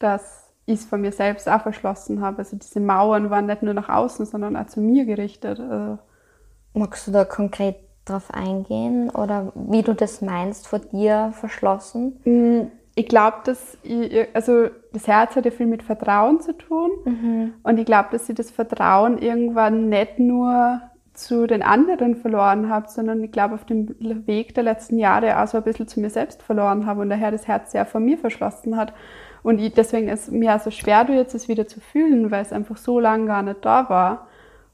dass 0.00 0.52
ich 0.64 0.80
es 0.80 0.84
von 0.84 1.00
mir 1.00 1.12
selbst 1.12 1.48
auch 1.48 1.60
verschlossen 1.60 2.22
habe. 2.22 2.38
Also 2.38 2.56
diese 2.56 2.80
Mauern 2.80 3.30
waren 3.30 3.46
nicht 3.46 3.62
nur 3.62 3.72
nach 3.72 3.88
außen, 3.88 4.26
sondern 4.26 4.56
auch 4.56 4.66
zu 4.66 4.80
mir 4.80 5.04
gerichtet. 5.04 5.60
Also 5.60 5.98
Magst 6.74 7.06
du 7.06 7.12
da 7.12 7.24
konkret 7.24 7.76
drauf 8.06 8.32
eingehen 8.32 9.10
oder 9.10 9.52
wie 9.54 9.82
du 9.82 9.94
das 9.94 10.22
meinst, 10.22 10.66
vor 10.68 10.78
dir 10.78 11.32
verschlossen? 11.34 12.18
Mm, 12.24 12.70
ich 12.94 13.08
glaube, 13.08 13.38
dass 13.44 13.76
ich, 13.82 14.28
also 14.32 14.68
das 14.92 15.06
Herz 15.06 15.36
hat 15.36 15.44
ja 15.44 15.50
viel 15.50 15.66
mit 15.66 15.82
Vertrauen 15.82 16.40
zu 16.40 16.56
tun. 16.56 16.90
Mhm. 17.04 17.54
Und 17.62 17.78
ich 17.78 17.84
glaube, 17.84 18.08
dass 18.12 18.28
ich 18.28 18.34
das 18.34 18.50
Vertrauen 18.50 19.18
irgendwann 19.18 19.90
nicht 19.90 20.18
nur 20.18 20.80
zu 21.12 21.46
den 21.46 21.62
anderen 21.62 22.16
verloren 22.16 22.70
habe, 22.70 22.88
sondern 22.88 23.22
ich 23.22 23.32
glaube, 23.32 23.54
auf 23.54 23.64
dem 23.64 23.94
Weg 24.26 24.54
der 24.54 24.64
letzten 24.64 24.98
Jahre 24.98 25.42
auch 25.42 25.46
so 25.46 25.58
ein 25.58 25.64
bisschen 25.64 25.88
zu 25.88 26.00
mir 26.00 26.10
selbst 26.10 26.42
verloren 26.42 26.86
habe 26.86 27.02
und 27.02 27.10
daher 27.10 27.30
das 27.30 27.46
Herz 27.46 27.72
sehr 27.72 27.86
von 27.86 28.04
mir 28.04 28.18
verschlossen 28.18 28.76
hat. 28.76 28.92
Und 29.42 29.60
ich, 29.60 29.74
deswegen 29.74 30.08
ist 30.08 30.28
es 30.28 30.30
mir 30.30 30.56
auch 30.56 30.60
so 30.60 30.70
schwer, 30.70 31.04
du 31.04 31.12
jetzt 31.12 31.34
es 31.34 31.48
wieder 31.48 31.66
zu 31.66 31.80
fühlen, 31.80 32.30
weil 32.30 32.42
es 32.42 32.52
einfach 32.52 32.76
so 32.76 32.98
lange 32.98 33.26
gar 33.26 33.42
nicht 33.42 33.64
da 33.64 33.88
war. 33.88 34.26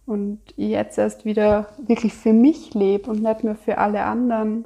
Und 0.05 0.41
jetzt 0.57 0.99
erst 0.99 1.25
wieder 1.25 1.69
wirklich 1.79 2.12
für 2.12 2.33
mich 2.33 2.75
lebe 2.75 3.11
und 3.11 3.23
nicht 3.23 3.45
nur 3.45 3.55
für 3.55 3.79
alle 3.79 4.05
anderen. 4.05 4.65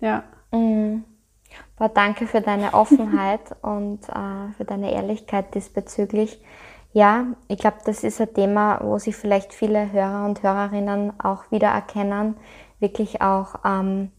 Ja. 0.00 0.24
Mhm. 0.52 1.04
Boah, 1.76 1.88
danke 1.88 2.26
für 2.26 2.40
deine 2.40 2.74
Offenheit 2.74 3.40
und 3.62 4.08
äh, 4.08 4.52
für 4.56 4.64
deine 4.64 4.92
Ehrlichkeit 4.92 5.54
diesbezüglich. 5.54 6.40
Ja, 6.92 7.26
ich 7.48 7.58
glaube, 7.58 7.78
das 7.84 8.04
ist 8.04 8.20
ein 8.20 8.32
Thema, 8.32 8.80
wo 8.82 8.98
sich 8.98 9.14
vielleicht 9.16 9.52
viele 9.52 9.92
Hörer 9.92 10.24
und 10.24 10.42
Hörerinnen 10.42 11.20
auch 11.20 11.50
wiedererkennen, 11.50 12.36
wirklich 12.80 13.20
auch 13.20 13.56
ähm, 13.64 14.10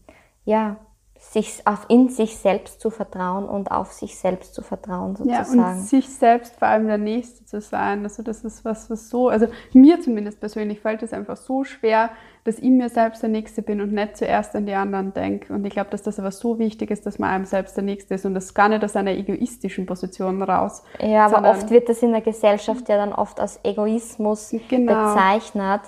ja, 0.44 0.76
sich 1.22 1.66
auf 1.66 1.84
in 1.88 2.08
sich 2.08 2.38
selbst 2.38 2.80
zu 2.80 2.90
vertrauen 2.90 3.44
und 3.44 3.70
auf 3.70 3.92
sich 3.92 4.18
selbst 4.18 4.54
zu 4.54 4.62
vertrauen 4.62 5.16
sozusagen. 5.16 5.58
Ja, 5.58 5.72
und 5.72 5.82
sich 5.82 6.08
selbst 6.08 6.56
vor 6.56 6.66
allem 6.66 6.86
der 6.86 6.96
Nächste 6.96 7.44
zu 7.44 7.60
sein. 7.60 8.02
Also 8.02 8.22
das 8.22 8.42
ist 8.42 8.64
was, 8.64 8.88
was 8.88 9.10
so, 9.10 9.28
also 9.28 9.46
mir 9.74 10.00
zumindest 10.00 10.40
persönlich 10.40 10.80
fällt 10.80 11.02
es 11.02 11.12
einfach 11.12 11.36
so 11.36 11.62
schwer, 11.62 12.08
dass 12.44 12.58
ich 12.58 12.70
mir 12.70 12.88
selbst 12.88 13.22
der 13.22 13.28
Nächste 13.28 13.60
bin 13.60 13.82
und 13.82 13.92
nicht 13.92 14.16
zuerst 14.16 14.56
an 14.56 14.64
die 14.64 14.72
anderen 14.72 15.12
denke. 15.12 15.52
Und 15.52 15.64
ich 15.66 15.74
glaube, 15.74 15.90
dass 15.90 16.02
das 16.02 16.18
aber 16.18 16.30
so 16.30 16.58
wichtig 16.58 16.90
ist, 16.90 17.04
dass 17.04 17.18
man 17.18 17.28
einem 17.28 17.44
selbst 17.44 17.76
der 17.76 17.84
Nächste 17.84 18.14
ist 18.14 18.24
und 18.24 18.32
das 18.32 18.54
gar 18.54 18.70
nicht 18.70 18.82
aus 18.82 18.96
einer 18.96 19.12
egoistischen 19.12 19.84
Position 19.84 20.42
raus. 20.42 20.82
Ja, 21.00 21.26
aber 21.26 21.50
oft 21.50 21.70
wird 21.70 21.90
das 21.90 22.02
in 22.02 22.12
der 22.12 22.22
Gesellschaft 22.22 22.88
ja 22.88 22.96
dann 22.96 23.12
oft 23.12 23.40
als 23.40 23.60
Egoismus 23.62 24.54
genau. 24.68 25.12
bezeichnet, 25.12 25.82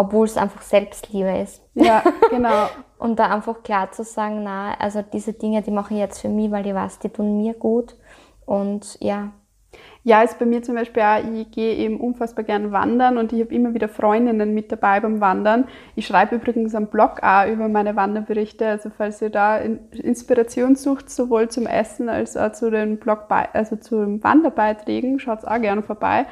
obwohl 0.00 0.24
es 0.24 0.38
einfach 0.38 0.62
Selbstliebe 0.62 1.38
ist. 1.38 1.62
Ja, 1.74 2.02
genau. 2.30 2.68
und 2.98 3.18
da 3.18 3.26
einfach 3.26 3.62
klar 3.62 3.92
zu 3.92 4.02
sagen, 4.02 4.42
na, 4.42 4.74
also 4.78 5.02
diese 5.02 5.34
Dinge, 5.34 5.60
die 5.60 5.70
mache 5.70 5.92
ich 5.92 6.00
jetzt 6.00 6.20
für 6.20 6.30
mich, 6.30 6.50
weil 6.50 6.66
ich 6.66 6.74
weiß, 6.74 7.00
die 7.00 7.10
tun 7.10 7.36
mir 7.36 7.52
gut. 7.52 7.96
Und 8.46 8.96
ja, 9.00 9.32
ja, 10.02 10.22
ist 10.22 10.38
bei 10.38 10.46
mir 10.46 10.62
zum 10.62 10.74
Beispiel 10.74 11.02
auch, 11.02 11.18
ich 11.18 11.50
gehe 11.50 11.74
eben 11.74 12.00
unfassbar 12.00 12.44
gern 12.44 12.72
wandern 12.72 13.18
und 13.18 13.34
ich 13.34 13.42
habe 13.42 13.54
immer 13.54 13.74
wieder 13.74 13.88
Freundinnen 13.88 14.54
mit 14.54 14.72
dabei 14.72 15.00
beim 15.00 15.20
Wandern. 15.20 15.66
Ich 15.96 16.06
schreibe 16.06 16.36
übrigens 16.36 16.74
am 16.74 16.86
Blog 16.86 17.22
auch 17.22 17.46
über 17.46 17.68
meine 17.68 17.94
Wanderberichte, 17.94 18.66
also 18.66 18.90
falls 18.96 19.20
ihr 19.20 19.28
da 19.28 19.58
Inspiration 19.58 20.76
sucht, 20.76 21.10
sowohl 21.10 21.50
zum 21.50 21.66
Essen 21.66 22.08
als 22.08 22.38
auch 22.38 22.52
zu 22.52 22.70
den 22.70 22.96
Blog, 22.96 23.26
also 23.52 23.76
zu 23.76 24.02
den 24.02 24.24
Wanderbeiträgen, 24.24 25.18
schaut 25.18 25.44
auch 25.44 25.60
gerne 25.60 25.82
vorbei. 25.82 26.24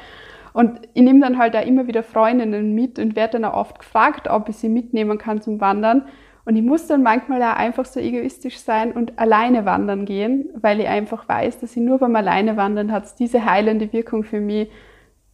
Und 0.53 0.81
ich 0.93 1.01
nehme 1.01 1.19
dann 1.19 1.37
halt 1.37 1.55
auch 1.55 1.65
immer 1.65 1.87
wieder 1.87 2.03
Freundinnen 2.03 2.73
mit 2.73 2.99
und 2.99 3.15
werde 3.15 3.33
dann 3.33 3.45
auch 3.45 3.55
oft 3.55 3.79
gefragt, 3.79 4.27
ob 4.29 4.49
ich 4.49 4.57
sie 4.57 4.69
mitnehmen 4.69 5.17
kann 5.17 5.41
zum 5.41 5.61
Wandern. 5.61 6.05
Und 6.45 6.55
ich 6.55 6.63
muss 6.63 6.87
dann 6.87 7.03
manchmal 7.03 7.43
auch 7.43 7.55
einfach 7.57 7.85
so 7.85 7.99
egoistisch 7.99 8.57
sein 8.57 8.91
und 8.91 9.19
alleine 9.19 9.65
wandern 9.65 10.05
gehen, 10.05 10.49
weil 10.55 10.79
ich 10.79 10.87
einfach 10.87 11.29
weiß, 11.29 11.59
dass 11.59 11.75
ich 11.75 11.83
nur 11.83 11.99
beim 11.99 12.15
alleine 12.15 12.57
wandern 12.57 12.91
hat 12.91 13.19
diese 13.19 13.45
heilende 13.45 13.93
Wirkung 13.93 14.23
für 14.23 14.39
mich, 14.41 14.69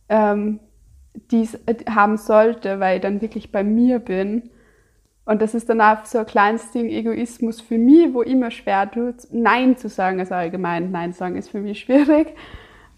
ähm, 0.09 0.59
die 1.31 1.43
es 1.43 1.57
haben 1.89 2.17
sollte, 2.17 2.81
weil 2.81 2.97
ich 2.97 3.01
dann 3.01 3.21
wirklich 3.21 3.51
bei 3.51 3.63
mir 3.63 3.99
bin. 3.99 4.49
Und 5.23 5.41
das 5.41 5.55
ist 5.55 5.69
dann 5.69 5.81
auch 5.81 6.05
so 6.05 6.19
ein 6.19 6.25
kleines 6.25 6.71
Ding 6.71 6.89
Egoismus 6.89 7.61
für 7.61 7.77
mich, 7.77 8.13
wo 8.13 8.21
immer 8.21 8.51
schwer 8.51 8.89
tut, 8.91 9.15
Nein 9.31 9.77
zu 9.77 9.89
sagen. 9.89 10.19
Also 10.19 10.35
allgemein 10.35 10.91
Nein 10.91 11.13
sagen 11.13 11.35
ist 11.35 11.49
für 11.49 11.61
mich 11.61 11.79
schwierig. 11.79 12.35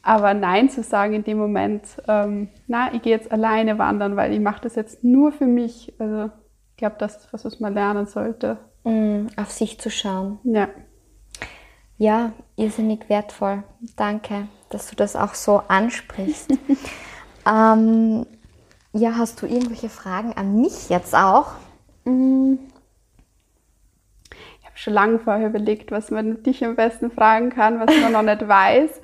Aber 0.01 0.33
Nein 0.33 0.69
zu 0.69 0.83
sagen 0.83 1.13
in 1.13 1.23
dem 1.23 1.37
Moment, 1.37 1.83
ähm, 2.07 2.49
na, 2.67 2.93
ich 2.93 3.01
gehe 3.01 3.11
jetzt 3.11 3.31
alleine 3.31 3.77
wandern, 3.77 4.15
weil 4.15 4.33
ich 4.33 4.39
mache 4.39 4.61
das 4.61 4.75
jetzt 4.75 5.03
nur 5.03 5.31
für 5.31 5.47
mich. 5.47 5.93
Also 5.99 6.31
ich 6.71 6.77
glaube, 6.77 6.95
das 6.99 7.17
ist 7.17 7.33
was, 7.33 7.43
was 7.45 7.59
man 7.59 7.73
lernen 7.73 8.05
sollte. 8.05 8.57
Mm, 8.83 9.27
auf 9.35 9.51
sich 9.51 9.79
zu 9.79 9.89
schauen. 9.89 10.39
Ja. 10.43 10.69
Ja, 11.97 12.31
irrsinnig 12.55 13.09
wertvoll. 13.09 13.63
Danke, 13.95 14.47
dass 14.69 14.89
du 14.89 14.95
das 14.95 15.15
auch 15.15 15.33
so 15.33 15.63
ansprichst. 15.67 16.51
ähm, 17.45 18.25
ja, 18.93 19.15
hast 19.17 19.41
du 19.41 19.47
irgendwelche 19.47 19.89
Fragen 19.89 20.33
an 20.33 20.61
mich 20.61 20.89
jetzt 20.89 21.15
auch? 21.15 21.51
Mm. 22.05 22.53
Ich 24.59 24.65
habe 24.65 24.77
schon 24.77 24.93
lange 24.93 25.19
vorher 25.19 25.49
überlegt, 25.49 25.91
was 25.91 26.11
man 26.11 26.43
dich 26.43 26.63
am 26.63 26.75
besten 26.75 27.11
fragen 27.11 27.49
kann, 27.49 27.79
was 27.79 27.95
man 27.99 28.11
noch 28.11 28.21
nicht 28.21 28.47
weiß. 28.47 29.01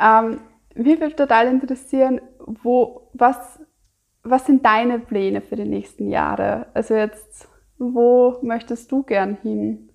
Ähm, 0.00 0.40
mich 0.74 1.00
würde 1.00 1.16
total 1.16 1.48
interessieren, 1.48 2.20
wo, 2.38 3.08
was, 3.12 3.60
was 4.22 4.46
sind 4.46 4.64
deine 4.64 4.98
Pläne 4.98 5.40
für 5.40 5.56
die 5.56 5.64
nächsten 5.64 6.08
Jahre? 6.08 6.66
Also 6.74 6.94
jetzt, 6.94 7.48
wo 7.78 8.38
möchtest 8.42 8.90
du 8.90 9.02
gern 9.02 9.38
hin? 9.42 9.90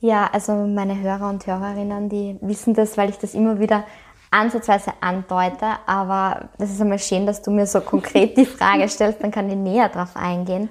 Ja, 0.00 0.28
also 0.32 0.52
meine 0.66 1.00
Hörer 1.00 1.28
und 1.28 1.46
Hörerinnen, 1.46 2.08
die 2.08 2.36
wissen 2.40 2.74
das, 2.74 2.98
weil 2.98 3.10
ich 3.10 3.18
das 3.18 3.34
immer 3.34 3.60
wieder 3.60 3.84
ansatzweise 4.32 4.92
andeute, 5.00 5.66
aber 5.86 6.48
das 6.58 6.70
ist 6.70 6.80
einmal 6.80 6.98
schön, 6.98 7.26
dass 7.26 7.42
du 7.42 7.50
mir 7.50 7.66
so 7.66 7.80
konkret 7.80 8.36
die 8.36 8.46
Frage 8.58 8.88
stellst, 8.88 9.22
dann 9.22 9.30
kann 9.30 9.48
ich 9.48 9.56
näher 9.56 9.88
drauf 9.88 10.16
eingehen. 10.16 10.70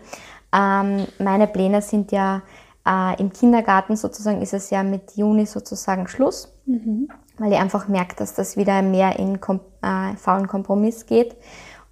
Ähm, 0.54 1.08
meine 1.20 1.48
Pläne 1.48 1.82
sind 1.82 2.12
ja 2.12 2.42
äh, 2.88 3.20
im 3.20 3.32
Kindergarten 3.32 3.96
sozusagen 3.96 4.42
ist 4.42 4.54
es 4.54 4.70
ja 4.70 4.84
mit 4.84 5.16
Juni 5.16 5.46
sozusagen 5.46 6.08
Schluss, 6.08 6.54
mhm. 6.66 7.10
weil 7.38 7.54
ich 7.54 7.60
einfach 7.60 7.88
merke, 7.88 8.16
dass 8.16 8.34
das 8.34 8.58
wieder 8.58 8.82
mehr 8.82 9.20
in 9.20 9.40
kom 9.40 9.60
äh, 9.82 10.16
faulen 10.16 10.48
Kompromiss 10.48 11.06
geht 11.06 11.36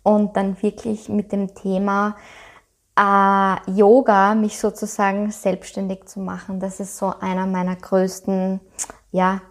und 0.04 0.36
dann 0.38 0.62
wirklich 0.62 1.10
mit 1.10 1.32
dem 1.32 1.54
Thema 1.56 2.16
äh, 2.98 3.72
Yoga 3.72 4.36
mich 4.36 4.60
sozusagen 4.60 5.32
selbstständig 5.32 6.06
zu 6.06 6.20
machen. 6.20 6.60
Das 6.60 6.80
ist 6.80 6.98
so 6.98 7.14
einer 7.20 7.46
meiner 7.46 7.76
größten 7.76 8.60
ja, 9.12 9.42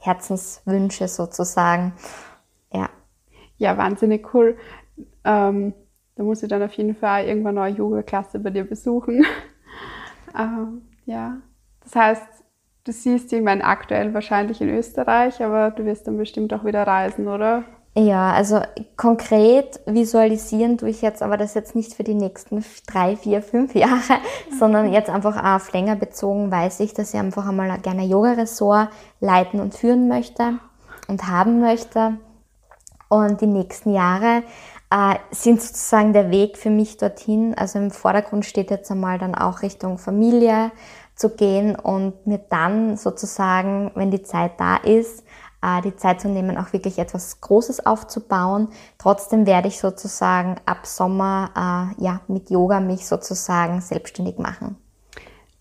Herzenswünsche 0.00 1.08
sozusagen. 1.08 1.92
Ja. 2.72 2.88
Ja, 3.56 3.76
wahnsinnig 3.76 4.32
cool. 4.34 4.56
Ähm 5.24 5.74
da 6.18 6.24
muss 6.24 6.42
ich 6.42 6.48
dann 6.48 6.64
auf 6.64 6.72
jeden 6.72 6.96
Fall 6.96 7.26
irgendwann 7.26 7.56
eine 7.58 7.76
Yoga-Klasse 7.76 8.40
bei 8.40 8.50
dir 8.50 8.64
besuchen. 8.64 9.24
ähm, 10.36 10.82
ja, 11.06 11.36
das 11.84 11.94
heißt, 11.94 12.26
du 12.84 12.92
siehst 12.92 13.32
meine, 13.32 13.64
aktuell 13.64 14.14
wahrscheinlich 14.14 14.60
in 14.60 14.68
Österreich, 14.70 15.42
aber 15.42 15.70
du 15.70 15.84
wirst 15.84 16.06
dann 16.06 16.16
bestimmt 16.16 16.52
auch 16.52 16.64
wieder 16.64 16.86
reisen, 16.86 17.28
oder? 17.28 17.64
Ja, 17.96 18.32
also 18.32 18.60
konkret 18.96 19.80
visualisieren 19.86 20.78
tue 20.78 20.90
ich 20.90 21.02
jetzt 21.02 21.20
aber 21.20 21.36
das 21.36 21.54
jetzt 21.54 21.74
nicht 21.74 21.94
für 21.94 22.04
die 22.04 22.14
nächsten 22.14 22.64
drei, 22.86 23.16
vier, 23.16 23.42
fünf 23.42 23.74
Jahre, 23.74 24.20
sondern 24.58 24.92
jetzt 24.92 25.10
einfach 25.10 25.42
auf 25.42 25.72
länger 25.72 25.96
bezogen 25.96 26.50
weiß 26.50 26.78
ich, 26.80 26.94
dass 26.94 27.12
ich 27.12 27.18
einfach 27.18 27.48
einmal 27.48 27.76
gerne 27.80 28.04
Yoga-Ressort 28.04 28.90
leiten 29.18 29.58
und 29.58 29.74
führen 29.74 30.06
möchte 30.06 30.58
und 31.08 31.26
haben 31.26 31.60
möchte. 31.60 32.18
Und 33.08 33.40
die 33.40 33.46
nächsten 33.46 33.92
Jahre 33.92 34.42
sind 35.30 35.60
sozusagen 35.60 36.12
der 36.12 36.30
Weg 36.30 36.56
für 36.56 36.70
mich 36.70 36.96
dorthin. 36.96 37.54
Also 37.56 37.78
im 37.78 37.90
Vordergrund 37.90 38.46
steht 38.46 38.70
jetzt 38.70 38.90
einmal 38.90 39.18
dann 39.18 39.34
auch 39.34 39.62
Richtung 39.62 39.98
Familie 39.98 40.72
zu 41.14 41.30
gehen 41.30 41.76
und 41.76 42.26
mir 42.26 42.38
dann 42.48 42.96
sozusagen, 42.96 43.90
wenn 43.94 44.10
die 44.10 44.22
Zeit 44.22 44.52
da 44.58 44.76
ist, 44.76 45.24
äh, 45.62 45.82
die 45.82 45.96
Zeit 45.96 46.20
zu 46.20 46.28
nehmen, 46.28 46.56
auch 46.56 46.72
wirklich 46.72 46.98
etwas 46.98 47.40
Großes 47.40 47.84
aufzubauen. 47.84 48.68
Trotzdem 48.98 49.46
werde 49.46 49.68
ich 49.68 49.80
sozusagen 49.80 50.56
ab 50.64 50.86
Sommer 50.86 51.50
äh, 51.98 52.02
ja 52.02 52.20
mit 52.28 52.50
Yoga 52.50 52.80
mich 52.80 53.06
sozusagen 53.06 53.80
selbstständig 53.80 54.38
machen. 54.38 54.76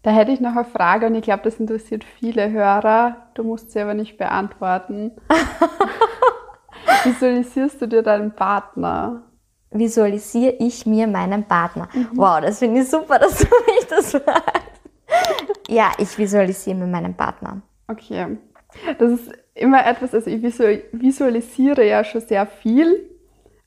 Da 0.04 0.12
hätte 0.12 0.32
ich 0.32 0.40
noch 0.40 0.56
eine 0.56 0.64
Frage 0.64 1.08
und 1.08 1.16
ich 1.16 1.24
glaube, 1.24 1.44
das 1.44 1.56
interessiert 1.56 2.06
viele 2.06 2.52
Hörer. 2.52 3.18
Du 3.34 3.44
musst 3.44 3.72
sie 3.72 3.82
aber 3.82 3.94
nicht 3.94 4.18
beantworten. 4.18 5.12
Visualisierst 7.08 7.82
du 7.82 7.88
dir 7.88 8.04
deinen 8.04 8.32
Partner? 8.32 9.24
Visualisiere 9.72 10.56
ich 10.60 10.86
mir 10.86 11.08
meinen 11.08 11.44
Partner? 11.44 11.90
Mhm. 11.94 12.10
Wow, 12.14 12.42
das 12.42 12.60
finde 12.60 12.82
ich 12.82 12.90
super, 12.90 13.20
dass 13.20 13.38
du 13.38 13.46
mich 13.46 13.88
das 13.90 14.12
fragst. 14.12 14.82
ja, 15.68 15.92
ich 15.98 16.18
visualisiere 16.18 16.76
mir 16.76 16.88
meinen 16.88 17.16
Partner. 17.16 17.62
Okay. 17.88 18.38
Das 19.00 19.12
ist 19.12 19.32
immer 19.54 19.86
etwas, 19.86 20.14
also 20.14 20.30
ich 20.30 20.42
visualisiere 20.44 21.88
ja 21.88 22.04
schon 22.04 22.22
sehr 22.22 22.46
viel, 22.46 23.10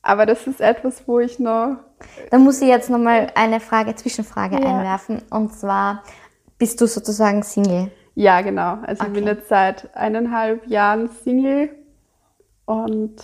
aber 0.02 0.26
das 0.26 0.46
ist 0.46 0.60
etwas, 0.60 1.06
wo 1.06 1.20
ich 1.20 1.38
noch. 1.38 1.78
Da 2.30 2.38
muss 2.38 2.60
ich 2.60 2.68
jetzt 2.68 2.90
nochmal 2.90 3.32
eine 3.34 3.60
Frage, 3.60 3.94
Zwischenfrage 3.94 4.60
ja. 4.60 4.68
einwerfen. 4.68 5.22
Und 5.30 5.52
zwar, 5.54 6.04
bist 6.58 6.80
du 6.80 6.86
sozusagen 6.86 7.42
Single? 7.42 7.90
Ja, 8.14 8.40
genau. 8.42 8.78
Also 8.82 9.02
okay. 9.02 9.06
ich 9.06 9.12
bin 9.12 9.26
jetzt 9.26 9.48
seit 9.48 9.94
eineinhalb 9.96 10.66
Jahren 10.66 11.08
Single 11.08 11.70
und 12.70 13.16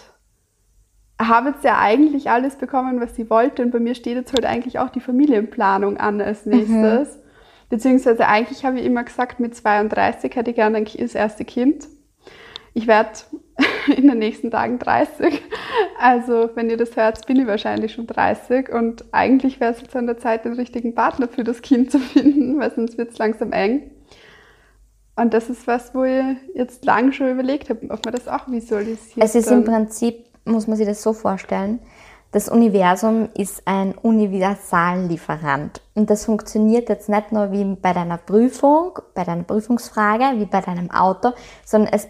habe 1.20 1.50
jetzt 1.50 1.62
ja 1.62 1.78
eigentlich 1.78 2.30
alles 2.30 2.56
bekommen, 2.56 3.00
was 3.00 3.14
sie 3.14 3.30
wollte. 3.30 3.62
Und 3.62 3.70
bei 3.70 3.78
mir 3.78 3.94
steht 3.94 4.16
jetzt 4.16 4.32
halt 4.32 4.44
eigentlich 4.44 4.80
auch 4.80 4.90
die 4.90 5.00
Familienplanung 5.00 5.98
an 5.98 6.20
als 6.20 6.44
mhm. 6.46 6.52
nächstes. 6.52 7.16
Mhm. 7.16 7.20
Beziehungsweise 7.68 8.26
eigentlich 8.26 8.64
habe 8.64 8.80
ich 8.80 8.84
immer 8.84 9.04
gesagt, 9.04 9.38
mit 9.38 9.54
32 9.54 10.34
hätte 10.34 10.50
ich 10.50 10.56
gerne 10.56 10.82
das 10.82 11.14
erste 11.14 11.44
Kind. 11.44 11.86
Ich 12.74 12.88
werde 12.88 13.10
in 13.96 14.08
den 14.08 14.18
nächsten 14.18 14.50
Tagen 14.50 14.80
30. 14.80 15.42
Also 15.98 16.50
wenn 16.54 16.68
ihr 16.68 16.76
das 16.76 16.96
hört, 16.96 17.24
bin 17.26 17.38
ich 17.38 17.46
wahrscheinlich 17.46 17.92
schon 17.92 18.08
30. 18.08 18.72
Und 18.72 19.04
eigentlich 19.12 19.60
wäre 19.60 19.72
es 19.72 19.80
jetzt 19.80 19.94
an 19.94 20.06
der 20.06 20.18
Zeit, 20.18 20.44
den 20.44 20.54
richtigen 20.54 20.94
Partner 20.96 21.28
für 21.28 21.44
das 21.44 21.62
Kind 21.62 21.92
zu 21.92 22.00
finden, 22.00 22.58
weil 22.60 22.74
sonst 22.74 22.98
wird 22.98 23.12
es 23.12 23.18
langsam 23.18 23.52
eng. 23.52 23.92
Und 25.16 25.32
das 25.32 25.48
ist 25.48 25.66
was, 25.66 25.94
wo 25.94 26.04
ich 26.04 26.36
jetzt 26.54 26.84
lange 26.84 27.12
schon 27.12 27.30
überlegt 27.30 27.70
habe, 27.70 27.90
ob 27.90 28.04
man 28.04 28.14
das 28.14 28.28
auch 28.28 28.48
visualisiert. 28.48 29.16
Es 29.16 29.34
ist 29.34 29.50
im 29.50 29.64
Prinzip, 29.64 30.26
muss 30.44 30.66
man 30.66 30.76
sich 30.76 30.86
das 30.86 31.02
so 31.02 31.14
vorstellen, 31.14 31.80
das 32.32 32.50
Universum 32.50 33.30
ist 33.34 33.62
ein 33.64 33.94
Universallieferant. 33.94 35.80
Und 35.94 36.10
das 36.10 36.26
funktioniert 36.26 36.90
jetzt 36.90 37.08
nicht 37.08 37.32
nur 37.32 37.50
wie 37.50 37.64
bei 37.64 37.94
deiner 37.94 38.18
Prüfung, 38.18 38.98
bei 39.14 39.24
deiner 39.24 39.44
Prüfungsfrage, 39.44 40.38
wie 40.38 40.44
bei 40.44 40.60
deinem 40.60 40.90
Auto, 40.90 41.32
sondern 41.64 41.94
es 41.94 42.08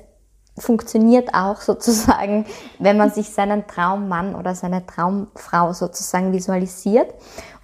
funktioniert 0.59 1.35
auch 1.35 1.61
sozusagen, 1.61 2.47
wenn 2.79 2.97
man 2.97 3.11
sich 3.11 3.31
seinen 3.31 3.67
Traummann 3.67 4.35
oder 4.35 4.55
seine 4.55 4.87
Traumfrau 4.87 5.73
sozusagen 5.73 6.33
visualisiert. 6.33 7.13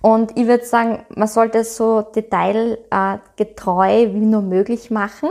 Und 0.02 0.36
ich 0.36 0.46
würde 0.48 0.64
sagen, 0.64 1.06
man 1.14 1.28
sollte 1.28 1.58
es 1.58 1.76
so 1.76 2.02
detailgetreu 2.02 4.12
wie 4.12 4.26
nur 4.26 4.42
möglich 4.42 4.90
machen 4.90 5.28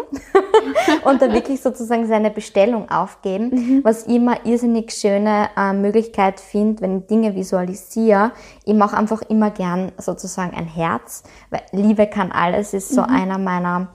und 1.04 1.21
da 1.21 1.34
wirklich 1.34 1.62
sozusagen 1.62 2.08
seine 2.08 2.32
Bestellung 2.32 2.89
aufgeben, 2.89 3.50
mhm. 3.50 3.84
was 3.84 4.08
ich 4.08 4.15
immer 4.15 4.45
irrsinnig 4.45 4.93
schöne 4.93 5.50
äh, 5.58 5.74
Möglichkeit 5.74 6.39
finde, 6.39 6.84
wenn 6.84 7.00
ich 7.00 7.08
Dinge 7.08 7.36
visualisiere. 7.36 8.32
Ich 8.63 8.74
mache 8.74 8.95
einfach 8.95 9.24
immer 9.24 9.52
gern 9.52 9.91
sozusagen 9.97 10.56
ein 10.56 10.67
Herz, 10.67 11.24
weil 11.50 11.63
Liebe 11.74 12.08
kann 12.08 12.32
alles 12.32 12.74
ist 12.74 12.91
so 12.91 13.02
mhm. 13.02 13.10
einer 13.10 13.38
meiner 13.38 13.89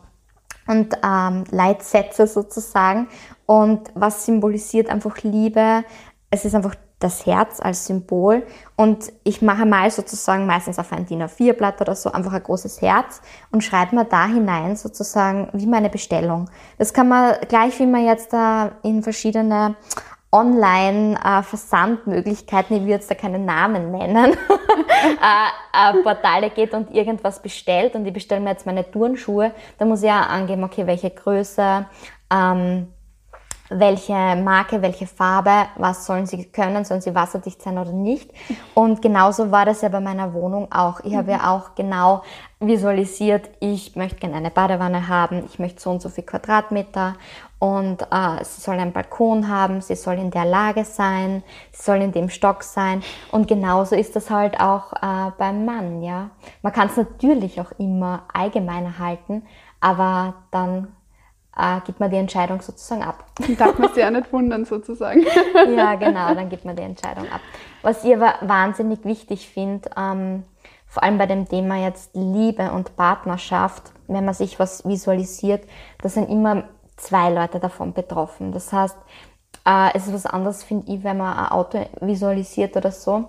und 0.66 0.96
ähm, 1.05 1.44
Leitsätze 1.50 2.26
sozusagen. 2.26 3.09
Und 3.46 3.90
was 3.94 4.26
symbolisiert 4.26 4.90
einfach 4.90 5.22
Liebe? 5.22 5.85
Es 6.31 6.44
ist 6.44 6.55
einfach 6.55 6.74
das 6.98 7.26
Herz 7.26 7.61
als 7.61 7.87
Symbol 7.87 8.46
und 8.74 9.12
ich 9.22 9.42
mache 9.42 9.66
mal 9.66 9.90
sozusagen 9.90 10.46
meistens 10.46 10.79
auf 10.79 10.92
ein 10.92 11.05
DIN 11.05 11.22
A4-Blatt 11.22 11.81
oder 11.83 11.94
so 11.94 12.11
einfach 12.11 12.33
ein 12.33 12.42
großes 12.42 12.81
Herz 12.81 13.20
und 13.50 13.62
schreibe 13.62 13.94
mir 13.94 14.07
da 14.07 14.26
hinein 14.26 14.76
sozusagen 14.76 15.48
wie 15.52 15.66
meine 15.66 15.90
Bestellung. 15.90 16.48
Das 16.79 16.94
kann 16.94 17.09
man 17.09 17.35
gleich, 17.48 17.79
wie 17.81 17.87
man 17.87 18.07
jetzt 18.07 18.33
da 18.33 18.72
in 18.83 19.02
verschiedene 19.02 19.76
Online-Versandmöglichkeiten, 20.37 22.77
ich 22.77 22.83
will 22.83 22.90
jetzt 22.90 23.11
da 23.11 23.14
keinen 23.14 23.46
Namen 23.46 23.90
nennen, 23.90 24.33
äh, 24.33 24.37
äh, 25.72 25.94
Portale 26.03 26.51
geht 26.51 26.75
und 26.75 26.94
irgendwas 26.94 27.40
bestellt 27.40 27.94
und 27.94 28.05
ich 28.07 28.12
bestelle 28.12 28.42
mir 28.42 28.51
jetzt 28.51 28.66
meine 28.66 28.90
Turnschuhe, 28.90 29.53
da 29.79 29.87
muss 29.87 30.03
ich 30.03 30.11
auch 30.11 30.29
angeben, 30.29 30.64
okay, 30.64 30.87
welche 30.87 31.09
Größe, 31.11 31.87
ähm, 32.31 32.88
welche 33.68 34.12
Marke, 34.12 34.83
welche 34.83 35.07
Farbe, 35.07 35.66
was 35.76 36.07
sollen 36.07 36.26
sie 36.26 36.44
können, 36.44 36.85
sollen 36.85 37.00
sie 37.00 37.14
wasserdicht 37.14 37.62
sein 37.62 37.79
oder 37.79 37.92
nicht. 37.92 38.31
Und 38.74 39.02
genauso 39.02 39.50
war 39.50 39.64
das 39.64 39.83
ja 39.83 39.88
bei 39.88 40.00
meiner 40.00 40.33
Wohnung 40.35 40.70
auch. 40.70 41.00
Ich 41.00 41.14
habe 41.14 41.33
ja 41.33 41.38
mhm. 41.38 41.44
auch 41.44 41.74
genau 41.74 42.22
visualisiert, 42.59 43.50
ich 43.61 43.96
möchte 43.96 44.16
gerne 44.16 44.37
eine 44.37 44.50
Badewanne 44.50 45.09
haben, 45.09 45.44
ich 45.44 45.59
möchte 45.59 45.81
so 45.81 45.90
und 45.90 46.00
so 46.00 46.09
viel 46.09 46.24
Quadratmeter 46.24 47.14
und 47.59 48.02
äh, 48.02 48.44
sie 48.44 48.61
soll 48.61 48.79
einen 48.79 48.92
Balkon 48.92 49.48
haben, 49.48 49.83
sie 49.83 49.94
soll 49.94 50.14
in 50.14 50.31
der 50.31 50.46
Lage 50.46 50.85
sein, 50.85 51.42
sie 51.72 51.83
soll 51.83 51.98
in 51.98 52.12
dem 52.12 52.31
Stock 52.31 52.62
sein 52.62 53.02
und 53.31 53.46
genauso 53.46 53.94
ist 53.94 54.16
das 54.16 54.31
halt 54.31 54.59
auch 54.59 54.94
äh, 54.94 55.33
beim 55.37 55.66
Mann, 55.66 56.02
ja. 56.02 56.31
Man 56.62 56.72
kann 56.72 56.88
es 56.88 56.96
natürlich 56.96 57.61
auch 57.61 57.72
immer 57.79 58.22
allgemeiner 58.33 58.98
halten, 58.98 59.42
aber 59.81 60.35
dann 60.50 60.95
äh, 61.57 61.81
gibt 61.85 62.01
man 62.01 62.11
die 62.11 62.16
Entscheidung 62.16 62.61
sozusagen 62.61 63.03
ab. 63.03 63.25
Darf 63.59 63.79
man 63.79 63.88
sich 63.88 63.99
ja 63.99 64.11
nicht 64.11 64.33
wundern 64.33 64.64
sozusagen. 64.64 65.25
ja, 65.77 65.95
genau, 65.95 66.35
dann 66.35 66.49
gibt 66.49 66.64
man 66.64 66.77
die 66.77 66.83
Entscheidung 66.83 67.25
ab. 67.31 67.40
Was 67.83 68.05
ich 68.05 68.14
aber 68.14 68.35
wahnsinnig 68.42 69.05
wichtig 69.05 69.49
finde, 69.49 69.88
ähm, 69.97 70.45
vor 70.87 71.03
allem 71.03 71.19
bei 71.19 71.27
dem 71.27 71.49
Thema 71.49 71.77
jetzt 71.77 72.11
Liebe 72.14 72.71
und 72.73 72.97
Partnerschaft, 72.97 73.92
wenn 74.07 74.25
man 74.25 74.35
sich 74.35 74.59
was 74.59 74.87
visualisiert, 74.87 75.64
da 76.03 76.09
sind 76.09 76.29
immer 76.29 76.64
zwei 76.97 77.31
Leute 77.31 77.59
davon 77.59 77.92
betroffen. 77.92 78.53
Das 78.53 78.73
heißt, 78.73 78.97
äh, 79.66 79.90
es 79.95 80.07
ist 80.07 80.14
was 80.14 80.27
anderes, 80.27 80.62
finde 80.62 80.92
ich, 80.92 81.05
wenn 81.05 81.16
man 81.16 81.37
ein 81.37 81.49
Auto 81.51 81.85
visualisiert 82.01 82.77
oder 82.77 82.92
so, 82.92 83.25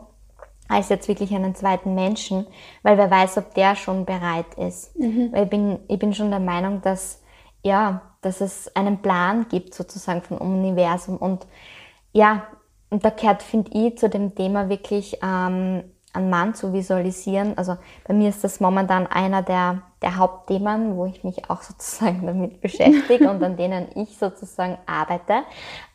als 0.70 0.90
jetzt 0.90 1.08
wirklich 1.08 1.34
einen 1.34 1.56
zweiten 1.56 1.96
Menschen, 1.96 2.46
weil 2.84 2.98
wer 2.98 3.10
weiß, 3.10 3.38
ob 3.38 3.54
der 3.54 3.76
schon 3.76 4.06
bereit 4.06 4.54
ist. 4.58 4.98
Mhm. 4.98 5.32
Weil 5.32 5.46
ich 5.46 5.50
bin, 5.50 5.80
ich 5.88 6.00
bin 6.00 6.13
schon 6.13 6.30
der 6.30 6.42
Meinung, 6.42 6.82
dass 6.82 7.22
ja, 7.63 8.02
dass 8.28 8.42
es 8.42 8.76
einen 8.76 9.02
Plan 9.02 9.48
gibt 9.50 9.74
sozusagen 9.74 10.22
vom 10.22 10.38
Universum. 10.38 11.18
Und 11.18 11.48
ja, 12.12 12.44
und 12.90 13.04
da 13.04 13.10
gehört, 13.10 13.42
finde 13.42 13.72
ich, 13.74 13.98
zu 13.98 14.10
dem 14.10 14.36
Thema 14.36 14.70
wirklich 14.70 15.18
ähm, 15.24 15.84
einen 16.13 16.30
Mann 16.30 16.54
zu 16.54 16.74
visualisieren. 16.74 17.58
Also 17.58 17.78
bei 18.06 18.13
mir 18.13 18.30
ist 18.30 18.44
das 18.44 18.60
momentan 18.60 19.08
einer 19.08 19.44
der, 19.44 19.82
der 20.02 20.18
Hauptthemen, 20.18 20.98
wo 20.98 21.06
ich 21.06 21.24
mich 21.24 21.50
auch 21.50 21.62
sozusagen 21.63 22.26
damit 22.26 22.62
beschäftige 22.62 23.30
und 23.30 23.42
an 23.44 23.56
denen 23.56 23.88
ich 23.96 24.18
sozusagen 24.18 24.78
arbeite. 24.86 25.44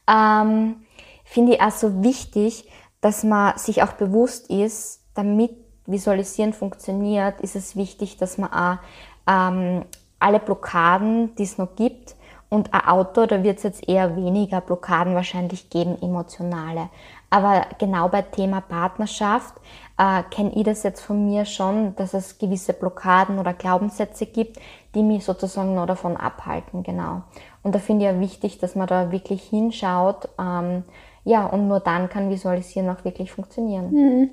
Ähm, 0.09 0.87
finde 1.25 1.55
ich 1.55 1.61
auch 1.61 1.71
so 1.71 2.03
wichtig, 2.03 2.69
dass 3.01 3.25
man 3.25 3.59
sich 3.59 3.83
auch 3.83 3.93
bewusst 3.93 4.49
ist, 4.49 5.01
damit 5.15 5.53
Visualisieren 5.85 6.53
funktioniert, 6.53 7.41
ist 7.41 7.57
es 7.57 7.75
wichtig, 7.75 8.17
dass 8.17 8.39
man 8.39 8.53
auch 8.53 8.79
ähm, 9.27 9.85
alle 10.21 10.39
Blockaden, 10.39 11.35
die 11.35 11.43
es 11.43 11.59
noch 11.59 11.75
gibt, 11.75 12.15
und 12.53 12.75
ein 12.75 12.87
Auto, 12.87 13.25
da 13.25 13.43
wird 13.43 13.57
es 13.57 13.63
jetzt 13.63 13.89
eher 13.89 14.15
weniger 14.15 14.61
Blockaden 14.61 15.15
wahrscheinlich 15.15 15.71
geben, 15.71 15.97
emotionale. 16.03 16.91
Aber 17.31 17.65
genau 17.79 18.09
bei 18.09 18.21
Thema 18.21 18.61
Partnerschaft 18.61 19.55
äh, 19.97 20.23
kenne 20.31 20.53
ich 20.55 20.65
das 20.65 20.83
jetzt 20.83 21.01
von 21.01 21.25
mir 21.25 21.47
schon, 21.47 21.97
dass 21.97 22.13
es 22.13 22.37
gewisse 22.37 22.75
Blockaden 22.75 23.39
oder 23.39 23.55
Glaubenssätze 23.55 24.27
gibt, 24.27 24.59
die 24.95 25.03
mich 25.03 25.25
sozusagen 25.25 25.75
nur 25.75 25.87
davon 25.87 26.15
abhalten, 26.15 26.83
genau. 26.83 27.23
Und 27.63 27.75
da 27.75 27.79
finde 27.79 28.05
ich 28.05 28.13
ja 28.13 28.21
wichtig, 28.21 28.59
dass 28.59 28.75
man 28.75 28.87
da 28.87 29.11
wirklich 29.11 29.43
hinschaut, 29.45 30.29
ähm, 30.39 30.85
ja, 31.25 31.47
und 31.47 31.69
nur 31.69 31.81
dann 31.81 32.11
kann 32.11 32.29
Visualisieren 32.29 32.91
auch 32.91 33.03
wirklich 33.03 33.33
funktionieren. 33.33 33.93
Mhm. 33.93 34.31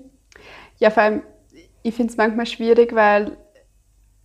Ja, 0.77 0.89
vor 0.89 1.03
allem, 1.03 1.23
ich 1.83 1.95
finde 1.95 2.11
es 2.11 2.17
manchmal 2.17 2.47
schwierig, 2.47 2.93
weil 2.93 3.37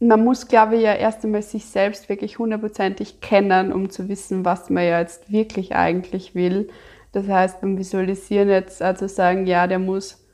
man 0.00 0.24
muss, 0.24 0.48
glaube 0.48 0.76
ich, 0.76 0.83
ja 0.83 0.94
erst 0.94 1.24
einmal 1.24 1.42
sich 1.42 1.66
selbst 1.66 2.09
wirklich 2.09 2.38
hundertprozentig 2.38 3.20
kennen, 3.20 3.72
um 3.72 3.90
zu 3.90 4.09
wissen, 4.09 4.44
was 4.44 4.70
man 4.70 4.85
ja 4.85 5.00
jetzt 5.00 5.30
wirklich 5.30 5.74
eigentlich 5.74 6.35
will. 6.35 6.68
Das 7.12 7.28
heißt, 7.28 7.61
beim 7.61 7.78
Visualisieren 7.78 8.48
jetzt 8.48 8.83
also 8.83 9.07
sagen, 9.07 9.46
ja, 9.46 9.66
der 9.66 9.78
muss 9.78 10.24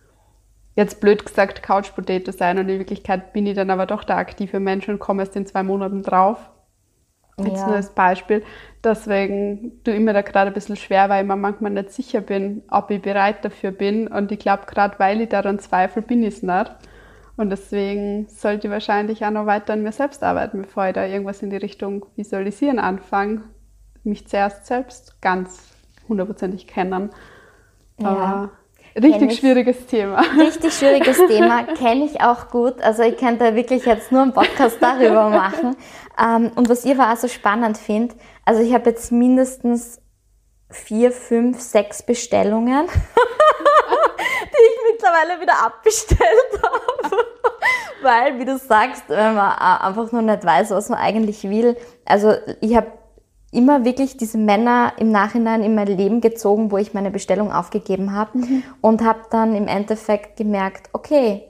jetzt 0.76 1.00
blöd 1.00 1.26
gesagt 1.26 1.62
Couch 1.62 1.94
Potato 1.94 2.32
sein 2.32 2.58
und 2.58 2.68
in 2.68 2.78
Wirklichkeit 2.78 3.32
bin 3.32 3.46
ich 3.46 3.54
dann 3.54 3.70
aber 3.70 3.86
doch 3.86 4.02
der 4.02 4.16
aktive 4.16 4.60
Mensch 4.60 4.88
und 4.88 4.98
komme 4.98 5.22
erst 5.22 5.36
in 5.36 5.46
zwei 5.46 5.62
Monaten 5.62 6.02
drauf. 6.02 6.50
Jetzt 7.38 7.60
ja. 7.60 7.66
nur 7.66 7.76
als 7.76 7.90
Beispiel. 7.90 8.42
Deswegen 8.82 9.80
ich 9.84 10.00
mir 10.00 10.12
da 10.12 10.22
gerade 10.22 10.50
ein 10.50 10.54
bisschen 10.54 10.76
schwer, 10.76 11.08
weil 11.08 11.22
ich 11.22 11.28
mir 11.28 11.36
manchmal 11.36 11.70
nicht 11.70 11.92
sicher 11.92 12.20
bin, 12.20 12.62
ob 12.70 12.90
ich 12.90 13.00
bereit 13.00 13.44
dafür 13.44 13.72
bin. 13.72 14.08
Und 14.08 14.32
ich 14.32 14.38
glaube, 14.38 14.64
gerade 14.66 14.98
weil 14.98 15.20
ich 15.20 15.28
daran 15.28 15.58
zweifle, 15.58 16.02
bin 16.02 16.22
ich 16.22 16.36
es 16.36 16.42
nicht. 16.42 16.70
Und 17.40 17.48
deswegen 17.48 18.28
sollte 18.28 18.66
ich 18.66 18.70
wahrscheinlich 18.70 19.24
auch 19.24 19.30
noch 19.30 19.46
weiter 19.46 19.72
an 19.72 19.82
mir 19.82 19.92
selbst 19.92 20.22
arbeiten, 20.22 20.60
bevor 20.60 20.88
ich 20.88 20.92
da 20.92 21.06
irgendwas 21.06 21.40
in 21.40 21.48
die 21.48 21.56
Richtung 21.56 22.04
Visualisieren 22.14 22.78
anfange. 22.78 23.44
Mich 24.04 24.28
zuerst 24.28 24.66
selbst 24.66 25.22
ganz 25.22 25.62
hundertprozentig 26.06 26.66
kennen. 26.66 27.08
Ja. 27.98 28.50
richtig 28.94 29.38
schwieriges 29.38 29.86
Thema. 29.86 30.22
Richtig 30.38 30.74
schwieriges 30.74 31.16
Thema, 31.16 31.62
kenne 31.62 32.04
ich 32.04 32.20
auch 32.20 32.50
gut. 32.50 32.82
Also 32.82 33.04
ich 33.04 33.16
könnte 33.16 33.54
wirklich 33.54 33.86
jetzt 33.86 34.12
nur 34.12 34.20
einen 34.20 34.34
Podcast 34.34 34.76
darüber 34.78 35.30
machen. 35.30 35.76
Ähm, 36.22 36.52
und 36.56 36.68
was 36.68 36.84
ich 36.84 36.92
aber 36.92 37.10
auch 37.10 37.16
so 37.16 37.28
spannend 37.28 37.78
finde, 37.78 38.16
also 38.44 38.60
ich 38.60 38.74
habe 38.74 38.90
jetzt 38.90 39.12
mindestens 39.12 40.02
vier, 40.68 41.10
fünf, 41.10 41.58
sechs 41.58 42.02
Bestellungen, 42.02 42.84
ich 42.84 43.49
mittlerweile 45.10 45.40
wieder 45.40 45.64
abbestellt 45.64 46.62
habe. 46.62 47.16
Weil, 48.02 48.38
wie 48.38 48.44
du 48.44 48.56
sagst, 48.58 49.04
wenn 49.08 49.34
man 49.34 49.52
einfach 49.52 50.10
nur 50.12 50.22
nicht 50.22 50.44
weiß, 50.44 50.70
was 50.70 50.88
man 50.88 50.98
eigentlich 50.98 51.44
will. 51.44 51.76
Also 52.04 52.34
ich 52.60 52.74
habe 52.74 52.86
immer 53.52 53.84
wirklich 53.84 54.16
diese 54.16 54.38
Männer 54.38 54.92
im 54.96 55.10
Nachhinein 55.10 55.62
in 55.62 55.74
mein 55.74 55.86
Leben 55.86 56.20
gezogen, 56.20 56.70
wo 56.70 56.78
ich 56.78 56.94
meine 56.94 57.10
Bestellung 57.10 57.52
aufgegeben 57.52 58.14
habe 58.14 58.38
mhm. 58.38 58.62
und 58.80 59.04
habe 59.04 59.20
dann 59.30 59.54
im 59.54 59.66
Endeffekt 59.66 60.36
gemerkt, 60.36 60.88
okay, 60.92 61.48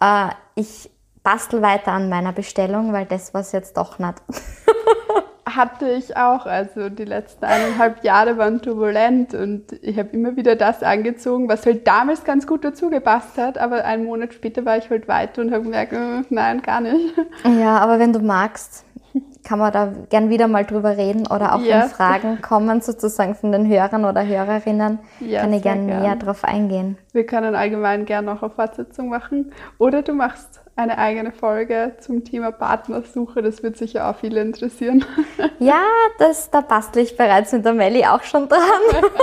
äh, 0.00 0.30
ich 0.56 0.90
bastel 1.22 1.62
weiter 1.62 1.92
an 1.92 2.08
meiner 2.08 2.32
Bestellung, 2.32 2.92
weil 2.92 3.06
das 3.06 3.32
war 3.32 3.42
es 3.42 3.52
jetzt 3.52 3.76
doch 3.76 3.98
nicht. 3.98 4.14
hatte 5.46 5.90
ich 5.90 6.16
auch. 6.16 6.46
Also 6.46 6.88
die 6.88 7.04
letzten 7.04 7.44
eineinhalb 7.44 8.04
Jahre 8.04 8.38
waren 8.38 8.62
turbulent 8.62 9.34
und 9.34 9.64
ich 9.82 9.98
habe 9.98 10.10
immer 10.10 10.36
wieder 10.36 10.56
das 10.56 10.82
angezogen, 10.82 11.48
was 11.48 11.66
halt 11.66 11.86
damals 11.86 12.24
ganz 12.24 12.46
gut 12.46 12.64
dazu 12.64 12.90
gepasst 12.90 13.38
hat. 13.38 13.58
Aber 13.58 13.84
einen 13.84 14.04
Monat 14.04 14.34
später 14.34 14.64
war 14.64 14.78
ich 14.78 14.90
halt 14.90 15.08
weiter 15.08 15.42
und 15.42 15.52
habe 15.52 15.64
gemerkt, 15.64 15.92
äh, 15.92 16.22
nein, 16.30 16.62
gar 16.62 16.80
nicht. 16.80 17.14
Ja, 17.44 17.78
aber 17.78 17.98
wenn 17.98 18.12
du 18.12 18.20
magst, 18.20 18.84
kann 19.44 19.58
man 19.58 19.72
da 19.72 19.92
gern 20.08 20.30
wieder 20.30 20.48
mal 20.48 20.64
drüber 20.64 20.96
reden 20.96 21.26
oder 21.26 21.54
auch 21.54 21.60
ja. 21.60 21.82
wenn 21.82 21.88
Fragen 21.88 22.40
kommen 22.40 22.80
sozusagen 22.80 23.34
von 23.34 23.52
den 23.52 23.68
Hörern 23.68 24.04
oder 24.04 24.26
Hörerinnen, 24.26 24.98
ja, 25.20 25.42
kann 25.42 25.52
ich 25.52 25.62
gerne 25.62 25.86
gern. 25.86 26.02
näher 26.02 26.16
drauf 26.16 26.44
eingehen. 26.44 26.96
Wir 27.12 27.26
können 27.26 27.54
allgemein 27.54 28.06
gerne 28.06 28.26
noch 28.32 28.42
eine 28.42 28.50
Fortsetzung 28.50 29.08
machen 29.08 29.52
oder 29.78 30.02
du 30.02 30.14
machst 30.14 30.63
eine 30.76 30.98
eigene 30.98 31.30
Folge 31.30 31.96
zum 32.00 32.24
Thema 32.24 32.50
Partnersuche. 32.50 33.42
Das 33.42 33.62
wird 33.62 33.76
sicher 33.76 34.08
auch 34.08 34.16
viele 34.16 34.40
interessieren. 34.40 35.04
Ja, 35.60 35.82
das, 36.18 36.50
da 36.50 36.60
bastle 36.60 37.00
ich 37.00 37.16
bereits 37.16 37.52
mit 37.52 37.64
der 37.64 37.72
Melli 37.72 38.04
auch 38.04 38.22
schon 38.22 38.48
dran. 38.48 38.60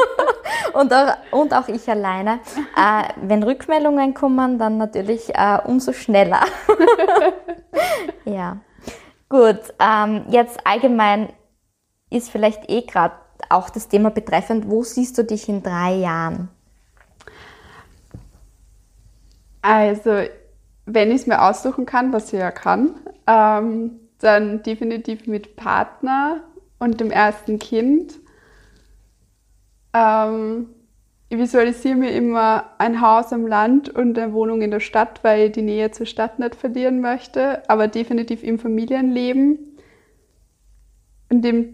und, 0.74 0.92
auch, 0.94 1.18
und 1.32 1.54
auch 1.54 1.68
ich 1.68 1.88
alleine. 1.90 2.40
Äh, 2.76 3.10
wenn 3.22 3.44
Rückmeldungen 3.44 4.14
kommen, 4.14 4.58
dann 4.58 4.78
natürlich 4.78 5.36
äh, 5.36 5.60
umso 5.66 5.94
schneller. 5.94 6.42
ja. 8.26 8.58
Gut, 9.30 9.60
ähm, 9.80 10.26
jetzt 10.30 10.66
allgemein 10.66 11.30
ist 12.10 12.32
vielleicht 12.32 12.70
eh 12.70 12.82
gerade 12.82 13.16
auch 13.50 13.70
das 13.70 13.88
Thema 13.88 14.10
betreffend, 14.10 14.70
wo 14.70 14.84
siehst 14.84 15.18
du 15.18 15.24
dich 15.24 15.48
in 15.48 15.62
drei 15.62 15.94
Jahren? 15.96 16.50
Also 19.62 20.24
wenn 20.94 21.10
ich 21.10 21.22
es 21.22 21.28
mir 21.28 21.42
aussuchen 21.42 21.86
kann, 21.86 22.14
was 22.14 22.34
ich 22.34 22.40
ja 22.40 22.52
kann, 22.52 22.96
ähm, 23.28 24.00
dann 24.20 24.64
definitiv 24.64 25.28
mit 25.28 25.56
Partner 25.56 26.44
und 26.80 27.00
dem 27.00 27.12
ersten 27.12 27.60
Kind. 27.60 28.20
Ähm, 29.94 30.70
ich 31.30 31.38
visualisiere 31.38 31.96
mir 31.96 32.12
immer 32.12 32.72
ein 32.78 33.00
Haus 33.00 33.32
am 33.32 33.48
Land 33.48 33.90
und 33.90 34.20
eine 34.20 34.34
Wohnung 34.34 34.62
in 34.62 34.72
der 34.72 34.82
Stadt, 34.82 35.24
weil 35.24 35.48
ich 35.48 35.52
die 35.54 35.62
Nähe 35.62 35.92
zur 35.92 36.06
Stadt 36.06 36.40
nicht 36.40 36.56
verlieren 36.56 37.00
möchte, 37.00 37.68
aber 37.70 37.88
definitiv 37.88 38.44
im 38.44 38.60
Familienleben. 38.60 39.78
In 41.30 41.42
dem, 41.42 41.74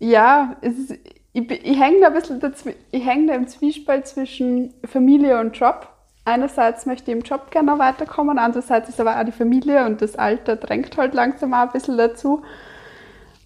ja, 0.00 0.56
ist, 0.60 0.90
ich, 1.32 1.50
ich 1.50 1.80
hänge 1.80 2.00
da 2.00 2.08
ein 2.08 2.14
bisschen 2.14 2.40
dazwischen, 2.40 2.78
ich 2.90 3.06
hänge 3.06 3.28
da 3.28 3.34
im 3.34 3.48
Zwiespalt 3.48 4.06
zwischen 4.06 4.74
Familie 4.84 5.40
und 5.40 5.56
Job 5.56 5.93
einerseits 6.24 6.86
möchte 6.86 7.10
ich 7.10 7.16
im 7.16 7.22
Job 7.22 7.50
gerne 7.50 7.78
weiterkommen, 7.78 8.38
andererseits 8.38 8.88
ist 8.88 9.00
aber 9.00 9.18
auch 9.18 9.24
die 9.24 9.32
Familie 9.32 9.84
und 9.86 10.02
das 10.02 10.16
Alter 10.16 10.56
drängt 10.56 10.96
halt 10.96 11.14
langsam 11.14 11.54
auch 11.54 11.62
ein 11.62 11.72
bisschen 11.72 11.98
dazu. 11.98 12.42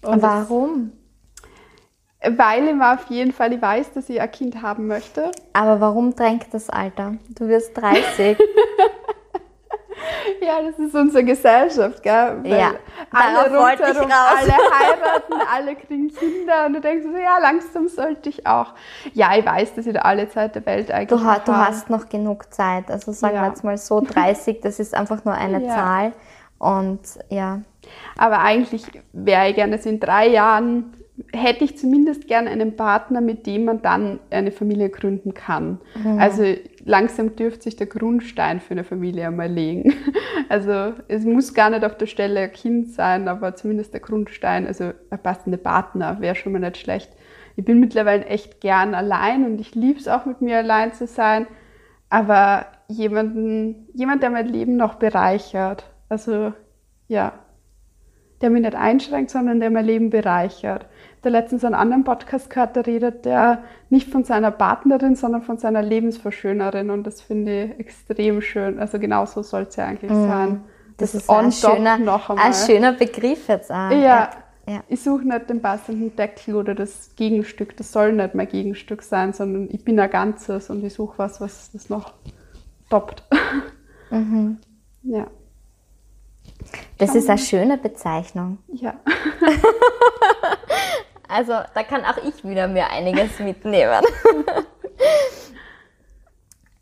Und 0.01 0.21
warum? 0.21 0.91
Das, 2.21 2.37
weil 2.37 2.67
ich 2.67 2.75
mir 2.75 2.93
auf 2.93 3.09
jeden 3.09 3.31
Fall 3.31 3.53
ich 3.53 3.61
weiß, 3.61 3.93
dass 3.93 4.09
ich 4.09 4.19
ein 4.19 4.31
Kind 4.31 4.61
haben 4.61 4.87
möchte. 4.87 5.31
Aber 5.53 5.79
warum 5.79 6.15
drängt 6.15 6.53
das 6.53 6.69
Alter? 6.69 7.15
Du 7.29 7.47
wirst 7.47 7.77
30. 7.77 8.37
Ja, 10.41 10.61
das 10.61 10.79
ist 10.79 10.95
unsere 10.95 11.23
Gesellschaft, 11.23 12.01
gell? 12.03 12.39
Weil 12.43 12.59
ja, 12.59 12.71
alle 13.11 13.45
rundherum, 13.45 14.09
alle 14.11 14.51
heiraten, 14.51 15.33
alle 15.53 15.75
kriegen 15.75 16.09
Kinder 16.09 16.65
und 16.65 16.73
du 16.73 16.81
denkst 16.81 17.05
so, 17.05 17.17
ja, 17.17 17.37
langsam 17.39 17.87
sollte 17.87 18.29
ich 18.29 18.45
auch. 18.45 18.73
Ja, 19.13 19.37
ich 19.37 19.45
weiß, 19.45 19.75
dass 19.75 19.85
ich 19.85 19.93
da 19.93 20.01
alle 20.01 20.29
Zeit 20.29 20.55
der 20.55 20.65
Welt 20.65 20.91
eigentlich 20.91 21.09
Du, 21.09 21.17
du 21.17 21.55
hast 21.55 21.89
noch 21.89 22.09
genug 22.09 22.53
Zeit. 22.53 22.89
Also 22.89 23.11
sagen 23.11 23.35
ja. 23.35 23.41
wir 23.43 23.49
jetzt 23.49 23.63
mal 23.63 23.77
so, 23.77 24.01
30, 24.05 24.61
das 24.61 24.79
ist 24.79 24.95
einfach 24.95 25.25
nur 25.25 25.33
eine 25.33 25.63
ja. 25.63 25.75
Zahl. 25.75 26.13
Und 26.57 27.01
ja. 27.29 27.61
Aber 28.17 28.39
eigentlich 28.39 28.85
wäre 29.13 29.49
ich 29.49 29.55
gerne, 29.55 29.77
dass 29.77 29.85
in 29.85 29.99
drei 29.99 30.27
Jahren 30.27 30.93
hätte 31.33 31.63
ich 31.63 31.77
zumindest 31.77 32.27
gerne 32.27 32.49
einen 32.49 32.75
Partner, 32.75 33.21
mit 33.21 33.45
dem 33.45 33.65
man 33.65 33.81
dann 33.81 34.19
eine 34.29 34.51
Familie 34.51 34.89
gründen 34.89 35.33
kann. 35.33 35.79
Mhm. 35.95 36.19
Also 36.19 36.43
langsam 36.89 37.35
dürfte 37.35 37.63
sich 37.63 37.75
der 37.75 37.85
Grundstein 37.85 38.59
für 38.59 38.71
eine 38.71 38.83
Familie 38.83 39.27
einmal 39.27 39.49
legen. 39.49 39.93
Also 40.47 40.93
es 41.07 41.25
muss 41.25 41.53
gar 41.53 41.69
nicht 41.69 41.85
auf 41.85 41.95
der 41.95 42.07
Stelle 42.07 42.39
ein 42.39 42.51
Kind 42.51 42.91
sein, 42.91 43.27
aber 43.27 43.55
zumindest 43.55 43.93
der 43.93 43.99
Grundstein, 43.99 44.65
also 44.65 44.93
ein 45.11 45.21
passender 45.21 45.57
Partner 45.57 46.19
wäre 46.21 46.33
schon 46.33 46.53
mal 46.53 46.59
nicht 46.59 46.77
schlecht. 46.77 47.11
Ich 47.55 47.65
bin 47.65 47.79
mittlerweile 47.79 48.25
echt 48.25 48.59
gern 48.59 48.95
allein 48.95 49.45
und 49.45 49.61
ich 49.61 49.75
liebe 49.75 49.99
es 49.99 50.07
auch 50.07 50.25
mit 50.25 50.41
mir 50.41 50.57
allein 50.57 50.91
zu 50.93 51.05
sein, 51.05 51.45
aber 52.09 52.65
jemanden, 52.87 53.89
jemand, 53.93 54.23
der 54.23 54.31
mein 54.31 54.47
Leben 54.47 54.75
noch 54.75 54.95
bereichert. 54.95 55.83
Also 56.07 56.53
ja, 57.07 57.33
der 58.41 58.49
mich 58.49 58.63
nicht 58.63 58.75
einschränkt, 58.75 59.29
sondern 59.29 59.59
der 59.59 59.69
mein 59.69 59.85
Leben 59.85 60.09
bereichert. 60.09 60.87
Der 61.23 61.31
letztens 61.31 61.65
einen 61.65 61.75
anderen 61.75 62.03
Podcast 62.05 62.49
gehört, 62.49 62.77
da 62.77 62.81
redet 62.81 63.25
der 63.25 63.63
nicht 63.89 64.09
von 64.09 64.23
seiner 64.23 64.51
Partnerin, 64.51 65.15
sondern 65.15 65.41
von 65.41 65.57
seiner 65.57 65.81
Lebensverschönerin 65.81 66.89
und 66.89 67.05
das 67.05 67.21
finde 67.21 67.65
ich 67.65 67.79
extrem 67.79 68.41
schön. 68.41 68.79
Also 68.79 68.99
genau 68.99 69.25
so 69.25 69.43
soll 69.43 69.63
es 69.63 69.75
ja 69.75 69.85
eigentlich 69.85 70.11
mm, 70.11 70.27
sein. 70.27 70.61
Das, 70.97 71.11
das 71.11 71.23
ist 71.23 71.29
ein 71.29 71.51
schöner, 71.51 72.21
ein 72.37 72.53
schöner 72.53 72.93
Begriff 72.93 73.49
jetzt 73.49 73.69
auch. 73.69 73.91
Ja, 73.91 74.29
ja. 74.65 74.83
ich 74.87 75.01
suche 75.01 75.27
nicht 75.27 75.49
den 75.49 75.61
passenden 75.61 76.15
Deckel 76.15 76.55
oder 76.55 76.73
das 76.73 77.09
Gegenstück. 77.17 77.75
Das 77.75 77.91
soll 77.91 78.13
nicht 78.13 78.35
mein 78.35 78.47
Gegenstück 78.47 79.01
sein, 79.01 79.33
sondern 79.33 79.67
ich 79.71 79.83
bin 79.83 79.99
ein 79.99 80.09
Ganzes 80.09 80.69
und 80.69 80.83
ich 80.85 80.93
suche 80.93 81.17
was, 81.17 81.41
was 81.41 81.71
das 81.71 81.89
noch 81.89 82.13
toppt. 82.89 83.23
Mhm. 84.11 84.57
Ja. 85.03 85.27
Das 86.97 87.13
ist 87.13 87.29
eine 87.29 87.37
schöne 87.37 87.77
Bezeichnung. 87.77 88.57
Ja. 88.73 88.95
also 91.29 91.53
da 91.73 91.83
kann 91.83 92.03
auch 92.03 92.17
ich 92.17 92.43
wieder 92.43 92.67
mir 92.67 92.89
einiges 92.89 93.39
mitnehmen. 93.39 94.01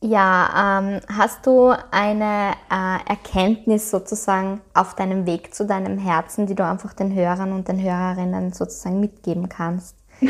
ja, 0.01 0.79
ähm, 0.79 1.01
hast 1.13 1.45
du 1.45 1.73
eine 1.91 2.53
äh, 2.71 3.09
Erkenntnis 3.09 3.91
sozusagen 3.91 4.61
auf 4.73 4.95
deinem 4.95 5.25
Weg 5.25 5.53
zu 5.53 5.65
deinem 5.65 5.97
Herzen, 5.97 6.47
die 6.47 6.55
du 6.55 6.65
einfach 6.65 6.93
den 6.93 7.13
Hörern 7.13 7.51
und 7.51 7.67
den 7.67 7.81
Hörerinnen 7.81 8.53
sozusagen 8.53 8.99
mitgeben 8.99 9.49
kannst? 9.49 9.97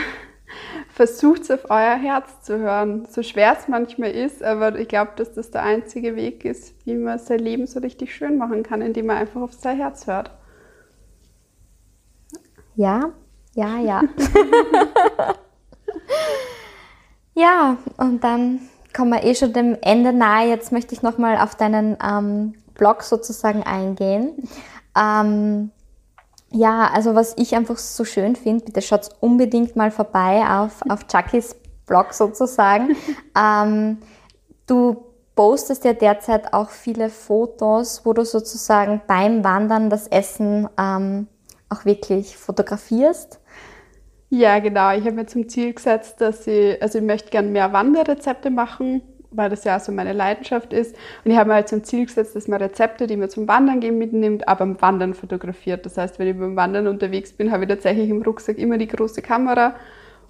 versucht 0.89 1.51
auf 1.51 1.69
euer 1.69 1.95
Herz 1.95 2.41
zu 2.41 2.57
hören, 2.57 3.05
so 3.09 3.21
schwer 3.21 3.55
es 3.59 3.67
manchmal 3.67 4.11
ist, 4.11 4.41
aber 4.41 4.79
ich 4.79 4.87
glaube, 4.87 5.11
dass 5.15 5.33
das 5.33 5.51
der 5.51 5.61
einzige 5.61 6.15
Weg 6.15 6.43
ist, 6.43 6.73
wie 6.85 6.95
man 6.95 7.19
sein 7.19 7.39
Leben 7.39 7.67
so 7.67 7.79
richtig 7.79 8.15
schön 8.15 8.37
machen 8.37 8.63
kann, 8.63 8.81
indem 8.81 9.05
man 9.05 9.17
einfach 9.17 9.41
auf 9.41 9.53
sein 9.53 9.77
Herz 9.77 10.07
hört. 10.07 10.31
Ja, 12.75 13.11
ja, 13.57 13.79
ja. 13.79 14.01
ja, 17.33 17.77
und 17.97 18.23
dann 18.23 18.61
kommen 18.95 19.11
wir 19.11 19.23
eh 19.23 19.33
schon 19.33 19.51
dem 19.51 19.75
Ende 19.81 20.13
nahe. 20.13 20.47
Jetzt 20.47 20.71
möchte 20.71 20.93
ich 20.93 21.01
nochmal 21.01 21.37
auf 21.37 21.55
deinen 21.55 21.97
ähm, 22.03 22.53
Blog 22.75 23.01
sozusagen 23.01 23.63
eingehen. 23.63 24.47
Ähm, 24.95 25.71
ja, 26.51 26.87
also 26.93 27.15
was 27.15 27.33
ich 27.37 27.55
einfach 27.55 27.79
so 27.79 28.05
schön 28.05 28.35
finde, 28.35 28.65
bitte 28.65 28.83
schaut 28.83 29.09
unbedingt 29.21 29.75
mal 29.75 29.89
vorbei 29.89 30.43
auf, 30.47 30.83
auf 30.87 31.07
Chuckys 31.07 31.55
Blog 31.87 32.13
sozusagen. 32.13 32.95
ähm, 33.35 33.97
du 34.67 35.03
postest 35.35 35.83
ja 35.83 35.93
derzeit 35.93 36.53
auch 36.53 36.69
viele 36.69 37.09
Fotos, 37.09 38.05
wo 38.05 38.13
du 38.13 38.23
sozusagen 38.23 39.01
beim 39.07 39.43
Wandern 39.43 39.89
das 39.89 40.05
Essen 40.07 40.69
ähm, 40.79 41.27
auch 41.69 41.85
wirklich 41.85 42.37
fotografierst. 42.37 43.39
Ja, 44.29 44.59
genau. 44.59 44.95
Ich 44.95 45.05
habe 45.05 45.13
mir 45.13 45.25
zum 45.25 45.47
Ziel 45.47 45.73
gesetzt, 45.73 46.21
dass 46.21 46.47
ich, 46.47 46.81
also 46.81 46.99
ich 46.99 47.03
möchte 47.03 47.29
gerne 47.29 47.49
mehr 47.49 47.73
Wanderrezepte 47.73 48.49
machen 48.49 49.01
weil 49.31 49.49
das 49.49 49.63
ja 49.63 49.79
so 49.79 49.91
meine 49.91 50.13
Leidenschaft 50.13 50.73
ist. 50.73 50.95
Und 51.23 51.31
ich 51.31 51.37
habe 51.37 51.49
mir 51.49 51.55
halt 51.55 51.69
zum 51.69 51.83
Ziel 51.83 52.05
gesetzt, 52.05 52.35
dass 52.35 52.47
man 52.47 52.61
Rezepte, 52.61 53.07
die 53.07 53.17
man 53.17 53.29
zum 53.29 53.47
Wandern 53.47 53.79
gehen 53.79 53.97
mitnimmt, 53.97 54.47
aber 54.47 54.65
beim 54.65 54.81
Wandern 54.81 55.13
fotografiert. 55.13 55.85
Das 55.85 55.97
heißt, 55.97 56.19
wenn 56.19 56.27
ich 56.27 56.37
beim 56.37 56.55
Wandern 56.55 56.87
unterwegs 56.87 57.33
bin, 57.33 57.51
habe 57.51 57.63
ich 57.63 57.69
tatsächlich 57.69 58.09
im 58.09 58.21
Rucksack 58.21 58.57
immer 58.57 58.77
die 58.77 58.87
große 58.87 59.21
Kamera 59.21 59.75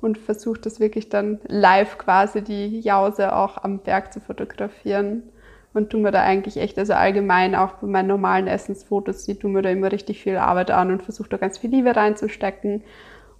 und 0.02 0.17
versuche 0.17 0.60
das 0.62 0.80
wirklich 0.80 1.10
dann 1.10 1.39
live 1.47 1.97
quasi 1.97 2.43
die 2.43 2.80
Jause 2.80 3.36
auch 3.36 3.63
am 3.63 3.80
Berg 3.80 4.13
zu 4.13 4.19
fotografieren. 4.19 5.23
Und 5.73 5.89
tue 5.91 5.99
mir 5.99 6.12
da 6.12 6.23
eigentlich 6.23 6.58
echt, 6.58 6.77
also 6.80 6.93
allgemein 6.93 7.53
auch 7.53 7.73
bei 7.73 7.88
meinen 7.88 8.08
normalen 8.08 8.47
Essensfotos, 8.47 9.25
die 9.25 9.36
tun 9.36 9.51
mir 9.51 9.62
da 9.62 9.69
immer 9.69 9.91
richtig 9.91 10.23
viel 10.23 10.38
Arbeit 10.38 10.71
an 10.71 10.91
und 10.91 11.03
versuche 11.03 11.30
da 11.30 11.38
ganz 11.38 11.58
viel 11.60 11.69
Liebe 11.69 11.95
reinzustecken 11.95 12.84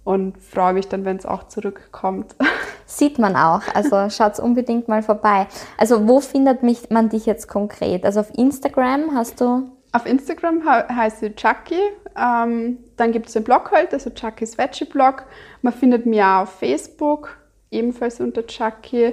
und 0.04 0.38
freue 0.38 0.72
mich 0.72 0.88
dann, 0.88 1.04
wenn 1.04 1.16
es 1.16 1.26
auch 1.26 1.48
zurückkommt. 1.48 2.34
Sieht 2.86 3.18
man 3.18 3.36
auch, 3.36 3.62
also 3.74 4.08
schaut 4.08 4.38
unbedingt 4.38 4.88
mal 4.88 5.02
vorbei. 5.02 5.46
Also 5.76 6.08
wo 6.08 6.20
findet 6.20 6.62
mich, 6.62 6.88
man 6.88 7.10
dich 7.10 7.26
jetzt 7.26 7.48
konkret? 7.48 8.06
Also 8.06 8.20
auf 8.20 8.32
Instagram 8.38 9.14
hast 9.14 9.40
du? 9.42 9.70
Auf 9.92 10.06
Instagram 10.06 10.64
heißt 10.64 11.20
sie 11.20 11.34
Chucky. 11.34 11.80
Ähm, 12.16 12.78
dann 12.96 13.12
gibt 13.12 13.26
es 13.26 13.34
den 13.34 13.44
Blog 13.44 13.70
halt, 13.70 13.92
also 13.92 14.08
Chuckys 14.08 14.56
Veggie 14.56 14.86
Blog. 14.86 15.24
Man 15.60 15.74
findet 15.74 16.06
mich 16.06 16.22
auch 16.22 16.42
auf 16.42 16.58
Facebook, 16.58 17.36
ebenfalls 17.70 18.20
unter 18.20 18.46
Chucky. 18.46 19.12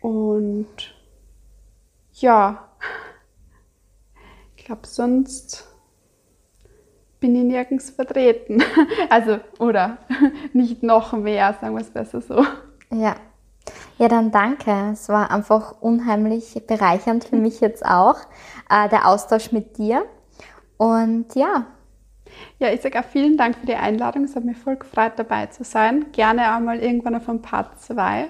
Und 0.00 0.66
ja, 2.20 2.68
ich 4.56 4.64
glaube 4.64 4.86
sonst 4.86 5.66
bin 7.20 7.36
ich 7.36 7.44
nirgends 7.44 7.90
vertreten. 7.90 8.62
Also, 9.10 9.38
oder 9.58 9.98
nicht 10.52 10.82
noch 10.82 11.12
mehr, 11.12 11.54
sagen 11.60 11.74
wir 11.74 11.82
es 11.82 11.90
besser 11.90 12.20
so. 12.20 12.44
Ja. 12.90 13.16
Ja, 13.98 14.08
dann 14.08 14.30
danke. 14.30 14.90
Es 14.92 15.08
war 15.08 15.30
einfach 15.30 15.80
unheimlich 15.80 16.62
bereichernd 16.66 17.24
für 17.24 17.36
mich 17.36 17.60
jetzt 17.60 17.84
auch, 17.84 18.16
äh, 18.70 18.88
der 18.88 19.06
Austausch 19.06 19.52
mit 19.52 19.76
dir. 19.76 20.06
Und 20.78 21.34
ja. 21.34 21.66
Ja, 22.58 22.72
ich 22.72 22.80
sage 22.80 22.98
auch 22.98 23.04
vielen 23.04 23.36
Dank 23.36 23.56
für 23.56 23.66
die 23.66 23.74
Einladung. 23.74 24.24
Es 24.24 24.36
hat 24.36 24.44
mich 24.44 24.56
voll 24.56 24.76
gefreut, 24.76 25.12
dabei 25.16 25.46
zu 25.46 25.64
sein. 25.64 26.06
Gerne 26.12 26.56
auch 26.56 26.60
mal 26.60 26.78
irgendwann 26.78 27.16
auf 27.16 27.28
ein 27.28 27.42
Part 27.42 27.80
2. 27.82 28.28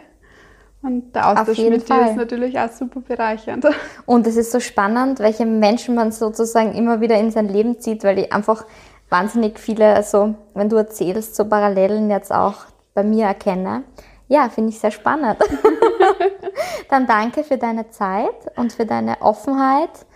Und 0.83 1.15
der 1.15 1.29
Austausch 1.29 1.59
mit 1.59 1.83
Fall. 1.83 2.05
dir 2.05 2.11
ist 2.11 2.17
natürlich 2.17 2.59
auch 2.59 2.71
super 2.71 3.01
bereichernd. 3.01 3.67
Und 4.07 4.27
es 4.27 4.37
ist 4.37 4.51
so 4.51 4.61
spannend, 4.61 5.19
welche 5.19 5.45
Menschen 5.45 5.95
man 5.95 6.11
sozusagen 6.11 6.75
immer 6.75 7.01
wieder 7.01 7.19
in 7.19 7.31
sein 7.31 7.49
Leben 7.49 7.81
zieht, 7.81 8.03
weil 8.03 8.19
ich 8.19 8.33
einfach 8.33 8.65
wahnsinnig 9.11 9.59
viele, 9.59 9.95
also 9.95 10.35
wenn 10.55 10.71
du 10.71 10.77
erzählst, 10.77 11.37
so 11.37 11.45
Parallelen 11.45 12.11
jetzt 12.11 12.33
auch 12.33 12.65
bei 12.95 13.03
mir 13.03 13.27
erkenne. 13.27 13.83
Ja, 14.29 14.49
finde 14.49 14.71
ich 14.71 14.79
sehr 14.79 14.91
spannend. 14.91 15.37
Dann 16.89 17.07
danke 17.07 17.45
für 17.45 17.59
deine 17.59 17.91
Zeit 17.91 18.57
und 18.57 18.73
für 18.73 18.87
deine 18.87 19.21
Offenheit. 19.21 20.07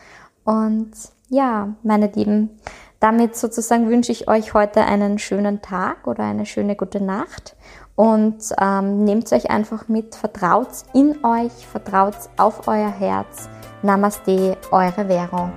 Und 0.44 0.92
ja, 1.28 1.74
meine 1.82 2.06
Lieben, 2.06 2.60
damit 3.00 3.36
sozusagen 3.36 3.90
wünsche 3.90 4.12
ich 4.12 4.28
euch 4.28 4.54
heute 4.54 4.82
einen 4.82 5.18
schönen 5.18 5.60
Tag 5.60 6.06
oder 6.06 6.24
eine 6.24 6.46
schöne 6.46 6.76
gute 6.76 7.02
Nacht 7.02 7.56
und 7.96 8.42
ähm, 8.60 9.04
nehmt 9.04 9.32
euch 9.32 9.50
einfach 9.50 9.88
mit, 9.88 10.14
vertraut 10.14 10.68
in 10.92 11.24
euch, 11.24 11.66
vertraut 11.70 12.16
auf 12.36 12.66
euer 12.66 12.90
Herz. 12.90 13.48
Namaste, 13.82 14.56
eure 14.70 15.04
Vero. 15.06 15.50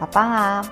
Baba. 0.00 0.62